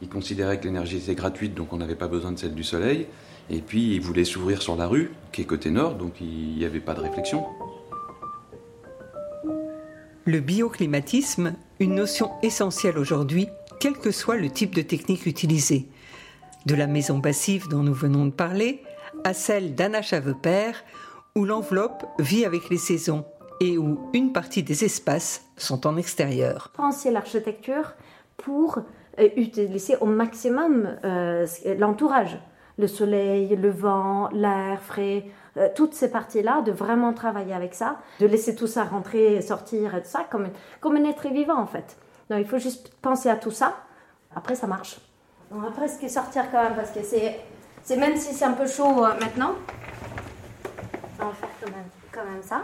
ils 0.00 0.08
considéraient 0.08 0.60
que 0.60 0.64
l'énergie 0.64 0.98
était 0.98 1.14
gratuite, 1.14 1.54
donc 1.54 1.72
on 1.72 1.78
n'avait 1.78 1.96
pas 1.96 2.08
besoin 2.08 2.32
de 2.32 2.38
celle 2.38 2.54
du 2.54 2.64
soleil. 2.64 3.06
Et 3.50 3.60
puis, 3.60 3.94
ils 3.94 4.00
voulaient 4.00 4.24
s'ouvrir 4.24 4.62
sur 4.62 4.76
la 4.76 4.86
rue, 4.86 5.10
qui 5.32 5.42
est 5.42 5.44
côté 5.44 5.70
nord, 5.70 5.96
donc 5.96 6.20
il 6.20 6.56
n'y 6.56 6.64
avait 6.64 6.80
pas 6.80 6.94
de 6.94 7.00
réflexion. 7.00 7.44
Le 10.24 10.38
bioclimatisme, 10.38 11.54
une 11.80 11.96
notion 11.96 12.30
essentielle 12.42 12.96
aujourd'hui, 12.96 13.48
quel 13.80 13.94
que 13.94 14.12
soit 14.12 14.36
le 14.36 14.50
type 14.50 14.74
de 14.74 14.82
technique 14.82 15.26
utilisée. 15.26 15.88
De 16.66 16.74
la 16.74 16.86
maison 16.86 17.20
passive 17.20 17.66
dont 17.68 17.82
nous 17.82 17.94
venons 17.94 18.26
de 18.26 18.30
parler, 18.30 18.82
à 19.24 19.34
celle 19.34 19.74
d'Anna 19.74 20.02
Chavepère, 20.02 20.84
où 21.34 21.44
l'enveloppe 21.44 22.06
vit 22.18 22.44
avec 22.44 22.68
les 22.70 22.78
saisons 22.78 23.24
et 23.60 23.78
où 23.78 24.00
une 24.12 24.32
partie 24.32 24.62
des 24.62 24.84
espaces 24.84 25.44
sont 25.56 25.86
en 25.86 25.96
extérieur. 25.96 26.72
Penser 26.74 27.10
l'architecture 27.10 27.92
pour 28.36 28.78
euh, 29.18 29.28
utiliser 29.36 29.96
au 29.96 30.06
maximum 30.06 30.96
euh, 31.04 31.46
l'entourage, 31.78 32.38
le 32.78 32.88
soleil, 32.88 33.54
le 33.56 33.70
vent, 33.70 34.30
l'air 34.32 34.80
frais, 34.80 35.26
euh, 35.56 35.68
toutes 35.74 35.94
ces 35.94 36.10
parties-là, 36.10 36.62
de 36.62 36.72
vraiment 36.72 37.12
travailler 37.12 37.52
avec 37.52 37.74
ça, 37.74 37.98
de 38.18 38.26
laisser 38.26 38.54
tout 38.54 38.66
ça 38.66 38.84
rentrer 38.84 39.36
et 39.36 39.42
sortir 39.42 39.94
et 39.94 40.02
tout 40.02 40.08
ça, 40.08 40.26
comme, 40.30 40.48
comme 40.80 40.96
un 40.96 41.04
être 41.04 41.28
vivant 41.28 41.58
en 41.58 41.66
fait. 41.66 41.98
Donc 42.30 42.38
il 42.40 42.46
faut 42.46 42.58
juste 42.58 42.94
penser 43.02 43.28
à 43.28 43.36
tout 43.36 43.50
ça, 43.50 43.76
après 44.34 44.54
ça 44.54 44.66
marche. 44.66 44.98
On 45.52 45.58
va 45.58 45.70
presque 45.70 46.08
sortir 46.08 46.50
quand 46.50 46.62
même 46.62 46.76
parce 46.76 46.92
que 46.92 47.02
c'est, 47.02 47.40
c'est 47.82 47.96
même 47.96 48.16
si 48.16 48.32
c'est 48.32 48.44
un 48.44 48.52
peu 48.52 48.66
chaud 48.66 49.04
euh, 49.04 49.12
maintenant, 49.20 49.54
on 51.20 51.26
va 51.26 51.32
faire 51.32 51.48
quand 51.60 51.70
même, 51.70 51.88
quand 52.12 52.24
même 52.24 52.42
ça. 52.42 52.62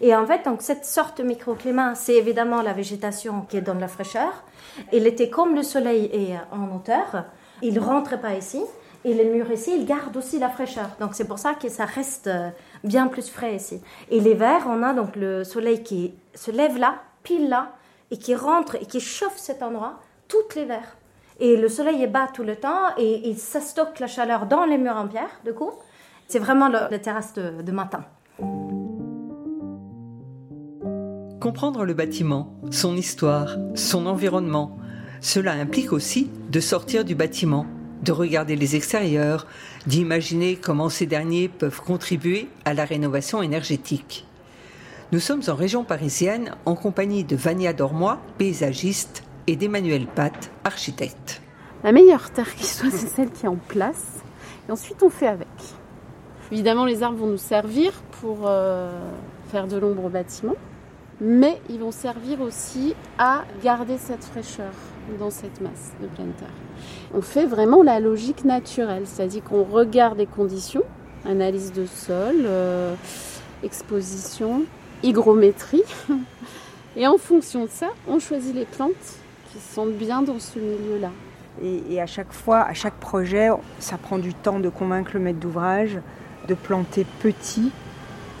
Et 0.00 0.14
en 0.14 0.26
fait, 0.26 0.44
donc 0.44 0.62
cette 0.62 0.84
sorte 0.84 1.18
de 1.18 1.22
microclimat, 1.22 1.94
c'est 1.94 2.14
évidemment 2.14 2.62
la 2.62 2.72
végétation 2.72 3.42
qui 3.42 3.60
donne 3.60 3.80
la 3.80 3.88
fraîcheur. 3.88 4.44
Et 4.92 5.00
l'été, 5.00 5.30
comme 5.30 5.54
le 5.54 5.62
soleil 5.62 6.10
est 6.12 6.36
en 6.52 6.74
hauteur, 6.74 7.24
il 7.62 7.74
ne 7.74 7.80
rentre 7.80 8.20
pas 8.20 8.34
ici. 8.34 8.62
Et 9.04 9.14
les 9.14 9.24
murs 9.24 9.50
ici, 9.52 9.72
ils 9.76 9.86
gardent 9.86 10.16
aussi 10.16 10.38
la 10.38 10.48
fraîcheur. 10.48 10.90
Donc 10.98 11.14
c'est 11.14 11.26
pour 11.26 11.38
ça 11.38 11.54
que 11.54 11.68
ça 11.68 11.84
reste 11.84 12.26
euh, 12.26 12.50
bien 12.82 13.06
plus 13.06 13.30
frais 13.30 13.54
ici. 13.54 13.80
Et 14.10 14.18
l'hiver, 14.18 14.66
on 14.68 14.82
a 14.82 14.92
donc 14.92 15.14
le 15.14 15.44
soleil 15.44 15.82
qui 15.82 16.12
se 16.34 16.50
lève 16.50 16.76
là, 16.76 16.96
pile 17.22 17.48
là, 17.48 17.72
et 18.10 18.18
qui 18.18 18.34
rentre 18.34 18.74
et 18.76 18.86
qui 18.86 19.00
chauffe 19.00 19.36
cet 19.36 19.62
endroit 19.62 20.00
tout 20.26 20.38
l'hiver. 20.56 20.96
Et 21.38 21.56
le 21.56 21.68
soleil 21.68 22.02
est 22.02 22.08
bas 22.08 22.28
tout 22.32 22.42
le 22.42 22.56
temps 22.56 22.96
et, 22.96 23.34
ça 23.34 23.60
stocke 23.60 24.00
la 24.00 24.06
chaleur 24.06 24.46
dans 24.46 24.64
les 24.64 24.78
murs 24.78 24.96
en 24.96 25.06
pierre, 25.06 25.40
du 25.44 25.52
coup. 25.52 25.70
C'est 26.26 26.38
vraiment 26.38 26.68
la 26.68 26.98
terrasse 26.98 27.34
de 27.34 27.72
matin. 27.72 28.04
Comprendre 31.40 31.84
le 31.84 31.94
bâtiment, 31.94 32.54
son 32.70 32.96
histoire, 32.96 33.56
son 33.74 34.06
environnement, 34.06 34.78
cela 35.20 35.52
implique 35.52 35.92
aussi 35.92 36.30
de 36.50 36.60
sortir 36.60 37.04
du 37.04 37.14
bâtiment 37.14 37.66
de 38.02 38.12
regarder 38.12 38.56
les 38.56 38.76
extérieurs, 38.76 39.46
d'imaginer 39.86 40.56
comment 40.56 40.88
ces 40.88 41.06
derniers 41.06 41.48
peuvent 41.48 41.80
contribuer 41.80 42.48
à 42.64 42.74
la 42.74 42.84
rénovation 42.84 43.42
énergétique. 43.42 44.26
Nous 45.12 45.20
sommes 45.20 45.42
en 45.48 45.54
région 45.54 45.84
parisienne 45.84 46.54
en 46.64 46.74
compagnie 46.74 47.24
de 47.24 47.36
Vania 47.36 47.72
Dormois, 47.72 48.20
paysagiste, 48.38 49.22
et 49.46 49.54
d'Emmanuel 49.54 50.06
Pat, 50.06 50.50
architecte. 50.64 51.40
La 51.84 51.92
meilleure 51.92 52.30
terre 52.30 52.52
qui 52.54 52.64
soit, 52.64 52.90
c'est 52.90 53.06
celle 53.06 53.30
qui 53.30 53.46
est 53.46 53.48
en 53.48 53.56
place. 53.56 54.24
Et 54.68 54.72
ensuite, 54.72 55.02
on 55.04 55.10
fait 55.10 55.28
avec. 55.28 55.46
Évidemment, 56.50 56.84
les 56.84 57.04
arbres 57.04 57.18
vont 57.18 57.28
nous 57.28 57.36
servir 57.36 57.92
pour 58.20 58.38
euh, 58.46 58.90
faire 59.52 59.68
de 59.68 59.76
l'ombre 59.76 60.06
au 60.06 60.08
bâtiment, 60.08 60.56
mais 61.20 61.60
ils 61.70 61.80
vont 61.80 61.92
servir 61.92 62.40
aussi 62.40 62.94
à 63.18 63.44
garder 63.62 63.96
cette 63.98 64.24
fraîcheur 64.24 64.72
dans 65.18 65.30
cette 65.30 65.60
masse 65.60 65.92
de 66.00 66.06
pleine 66.08 66.32
terre. 66.32 66.48
On 67.14 67.22
fait 67.22 67.46
vraiment 67.46 67.82
la 67.82 68.00
logique 68.00 68.44
naturelle, 68.44 69.04
c'est-à-dire 69.06 69.42
qu'on 69.44 69.64
regarde 69.64 70.18
les 70.18 70.26
conditions, 70.26 70.82
analyse 71.24 71.72
de 71.72 71.86
sol, 71.86 72.34
euh, 72.44 72.94
exposition, 73.62 74.64
hygrométrie, 75.02 75.84
et 76.96 77.06
en 77.06 77.18
fonction 77.18 77.64
de 77.64 77.70
ça, 77.70 77.88
on 78.08 78.18
choisit 78.18 78.54
les 78.54 78.66
plantes 78.66 78.92
qui 79.52 79.58
se 79.58 79.74
sentent 79.74 79.94
bien 79.96 80.22
dans 80.22 80.38
ce 80.38 80.58
milieu-là. 80.58 81.10
Et, 81.62 82.02
à 82.02 82.06
chaque 82.06 82.34
fois, 82.34 82.60
à 82.60 82.74
chaque 82.74 82.96
projet, 83.00 83.48
ça 83.78 83.96
prend 83.96 84.18
du 84.18 84.34
temps 84.34 84.60
de 84.60 84.68
convaincre 84.68 85.12
le 85.14 85.20
maître 85.20 85.38
d'ouvrage 85.38 85.98
de 86.48 86.54
planter 86.54 87.06
petit. 87.20 87.72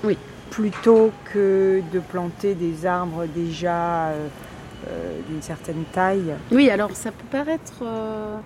Oui. 0.04 0.18
Plutôt 0.50 1.10
que 1.32 1.82
de 1.92 1.98
planter 1.98 2.54
des 2.54 2.86
arbres 2.86 3.26
déjà 3.26 4.08
euh, 4.08 4.28
euh, 4.88 5.20
d'une 5.28 5.42
certaine 5.42 5.84
taille. 5.92 6.34
Oui, 6.52 6.70
alors 6.70 6.90
ça 6.94 7.10
peut 7.10 7.26
paraître. 7.30 7.82
Euh, 7.82 8.36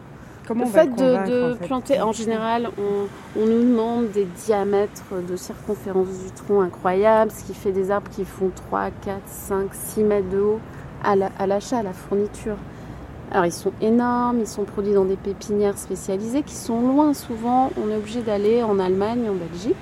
Comment 0.47 0.65
le 0.65 0.71
fait 0.71 0.89
de, 0.89 1.55
planter, 1.67 2.01
en 2.01 2.13
général, 2.13 2.71
on, 2.79 3.47
nous 3.47 3.63
demande 3.63 4.11
des 4.11 4.25
diamètres 4.25 5.15
de 5.29 5.37
circonférence 5.37 6.09
du 6.09 6.31
tronc 6.33 6.61
incroyables, 6.63 7.31
ce 7.31 7.45
qui 7.45 7.55
fait 7.55 7.71
des 7.71 7.93
arbres 7.93 8.11
qui 8.11 8.25
font 8.25 8.51
3, 8.69 8.91
4, 9.05 9.21
5, 9.27 9.69
6 9.73 10.03
mètres 10.03 10.29
de 10.31 10.41
haut 10.41 10.61
à 11.05 11.47
l'achat, 11.47 11.79
à 11.79 11.83
la 11.83 11.93
fourniture. 11.93 12.57
Alors 13.31 13.47
ils 13.47 13.53
sont 13.53 13.73
énormes, 13.81 14.41
ils 14.41 14.47
sont 14.47 14.65
produits 14.65 14.93
dans 14.93 15.05
des 15.05 15.17
pépinières 15.17 15.79
spécialisées 15.79 16.43
qui 16.43 16.55
sont 16.55 16.81
loin 16.81 17.15
souvent. 17.15 17.71
On 17.81 17.89
est 17.91 17.97
obligé 17.97 18.23
d'aller 18.23 18.65
en 18.65 18.79
Allemagne, 18.81 19.29
en 19.31 19.35
Belgique. 19.35 19.77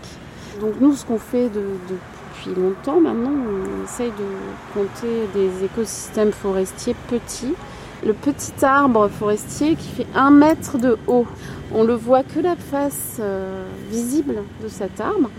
Donc 0.61 0.75
nous, 0.81 0.95
ce 0.95 1.05
qu'on 1.05 1.19
fait 1.19 1.49
depuis 1.49 2.55
longtemps 2.55 3.01
maintenant, 3.01 3.33
on 3.33 3.85
essaye 3.85 4.11
de 4.11 4.73
planter 4.73 5.29
des 5.35 5.65
écosystèmes 5.65 6.33
forestiers 6.33 6.97
petits. 7.09 7.55
Le 8.07 8.13
petit 8.13 8.65
arbre 8.65 9.09
forestier 9.09 9.75
qui 9.75 9.89
fait 9.89 10.07
un 10.15 10.31
mètre 10.31 10.79
de 10.79 10.97
haut. 11.09 11.27
On 11.75 11.83
le 11.83 11.95
voit 11.95 12.23
que 12.23 12.39
la 12.39 12.55
face 12.55 13.17
euh, 13.21 13.67
visible 13.91 14.37
de 14.63 14.69
cet 14.69 15.01
arbre 15.01 15.31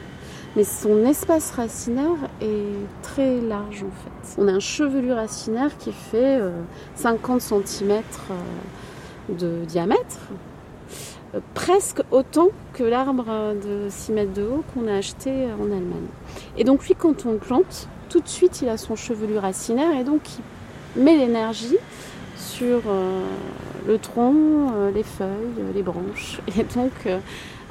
mais 0.55 0.63
son 0.63 1.05
espace 1.05 1.51
racinaire 1.51 2.17
est 2.41 3.03
très 3.03 3.39
large 3.39 3.83
en 3.83 3.91
fait. 3.91 4.41
On 4.41 4.47
a 4.47 4.53
un 4.53 4.59
chevelu 4.59 5.11
racinaire 5.11 5.77
qui 5.77 5.91
fait 5.91 6.39
50 6.95 7.41
euh, 7.41 7.61
cm 7.63 7.91
euh, 7.91 9.33
de 9.33 9.65
diamètre, 9.65 10.17
presque 11.53 12.01
autant 12.12 12.50
que 12.74 12.83
l'arbre 12.83 13.53
de 13.55 13.88
6 13.89 14.12
mètres 14.13 14.33
de 14.33 14.43
haut 14.43 14.63
qu'on 14.74 14.88
a 14.88 14.95
acheté 14.95 15.31
en 15.59 15.65
Allemagne. 15.65 16.07
Et 16.57 16.63
donc 16.63 16.88
lui 16.88 16.95
quand 16.95 17.25
on 17.25 17.33
le 17.33 17.38
plante, 17.38 17.88
tout 18.09 18.19
de 18.19 18.27
suite 18.27 18.62
il 18.62 18.69
a 18.69 18.77
son 18.77 18.95
chevelu 18.95 19.38
racinaire 19.38 19.95
et 20.00 20.03
donc 20.03 20.21
il 20.95 21.03
met 21.03 21.17
l'énergie 21.17 21.77
sur 22.36 22.81
le 23.88 23.98
tronc, 23.98 24.71
les 24.93 25.03
feuilles, 25.03 25.74
les 25.75 25.83
branches. 25.83 26.39
Et 26.57 26.63
donc 26.63 26.91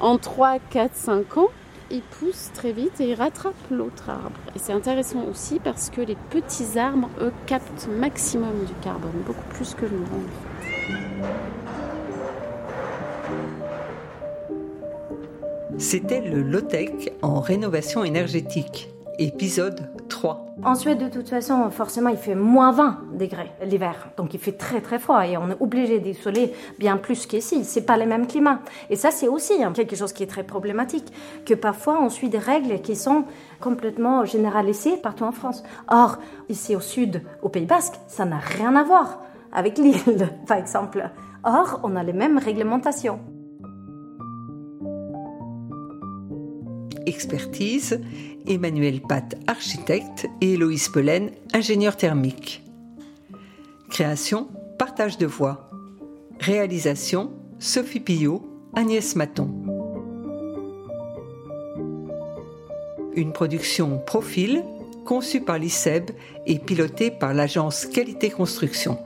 en 0.01 0.19
3, 0.19 0.59
4, 0.71 0.95
5 0.95 1.39
ans, 1.39 1.49
il 1.91 2.03
pousse 2.03 2.51
très 2.55 2.73
vite 2.73 3.01
et 3.01 3.11
il 3.11 3.15
rattrape 3.15 3.55
l'autre 3.71 4.11
arbre. 4.11 4.39
Et 4.55 4.59
c'est 4.59 4.73
intéressant 4.73 5.25
aussi 5.31 5.59
parce 5.59 5.91
que 5.91 6.01
les 6.01 6.17
petits 6.31 6.79
arbres, 6.79 7.09
eux, 7.21 7.33
captent 7.47 7.89
maximum 7.89 8.65
du 8.67 8.75
carbone, 8.83 9.23
beaucoup 9.27 9.49
plus 9.51 9.75
que 9.75 9.87
le 9.87 9.99
grand. 9.99 11.68
C'était 15.79 16.21
le 16.21 16.43
low-tech 16.43 16.91
en 17.23 17.39
rénovation 17.39 18.03
énergétique, 18.03 18.91
épisode 19.21 19.89
3. 20.09 20.57
En 20.65 20.75
Suède, 20.75 20.99
de 20.99 21.09
toute 21.09 21.29
façon, 21.29 21.71
forcément, 21.71 22.11
il 22.11 22.17
fait 22.17 22.35
moins 22.35 22.73
20 22.73 22.99
degrés 23.17 23.53
l'hiver. 23.65 24.09
Donc, 24.17 24.35
il 24.35 24.41
fait 24.41 24.59
très, 24.59 24.81
très 24.81 24.99
froid 24.99 25.25
et 25.25 25.37
on 25.37 25.51
est 25.51 25.57
obligé 25.61 26.01
d'isoler 26.01 26.53
bien 26.81 26.97
plus 26.97 27.27
qu'ici. 27.27 27.65
C'est 27.65 27.87
pas 27.87 27.97
le 27.97 28.07
même 28.07 28.27
climat. 28.27 28.59
Et 28.91 28.97
ça, 28.97 29.13
c'est 29.13 29.29
aussi 29.29 29.63
hein, 29.63 29.73
quelque 29.73 29.95
chose 29.95 30.13
qui 30.13 30.25
est 30.25 30.27
très 30.27 30.43
problématique. 30.43 31.13
Que 31.47 31.55
parfois, 31.55 32.03
on 32.03 32.11
suit 32.11 32.29
des 32.29 32.39
règles 32.39 32.81
qui 32.81 32.97
sont 32.97 33.23
complètement 33.61 34.25
généralisées 34.25 34.97
partout 34.97 35.25
en 35.25 35.33
France. 35.33 35.63
Or, 35.87 36.19
ici 36.49 36.75
au 36.75 36.81
sud, 36.81 37.23
au 37.41 37.51
Pays 37.51 37.67
Basque, 37.67 37.95
ça 38.09 38.25
n'a 38.25 38.39
rien 38.39 38.75
à 38.75 38.83
voir 38.83 39.21
avec 39.53 39.79
l'île, 39.79 40.29
par 40.49 40.59
exemple. 40.59 41.09
Or, 41.45 41.79
on 41.85 41.95
a 41.95 42.03
les 42.03 42.13
mêmes 42.13 42.39
réglementations. 42.39 43.21
Expertise 47.09 48.01
Emmanuel 48.47 49.01
Pat, 49.01 49.35
architecte, 49.47 50.27
et 50.41 50.55
Héloïse 50.55 50.89
Pelen, 50.89 51.31
ingénieur 51.53 51.97
thermique. 51.97 52.63
Création, 53.91 54.49
partage 54.79 55.19
de 55.19 55.27
voix. 55.27 55.71
Réalisation, 56.41 57.33
Sophie 57.59 58.01
Pillot, 58.01 58.43
Agnès 58.75 59.17
Maton. 59.17 59.51
Une 63.15 63.33
production 63.33 63.99
Profil, 63.99 64.63
conçue 65.05 65.41
par 65.41 65.59
l'ICEB 65.59 66.11
et 66.47 66.59
pilotée 66.59 67.11
par 67.11 67.35
l'agence 67.35 67.87
Qualité 67.87 68.31
Construction. 68.31 68.99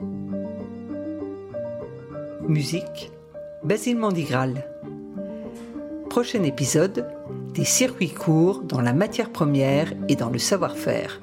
Musique, 2.47 3.11
Basile 3.63 3.97
Mandigral. 3.97 4.65
Prochain 6.09 6.43
épisode, 6.43 7.07
des 7.53 7.65
circuits 7.65 8.13
courts 8.13 8.61
dans 8.63 8.81
la 8.81 8.93
matière 8.93 9.31
première 9.31 9.93
et 10.09 10.15
dans 10.15 10.29
le 10.29 10.39
savoir-faire. 10.39 11.21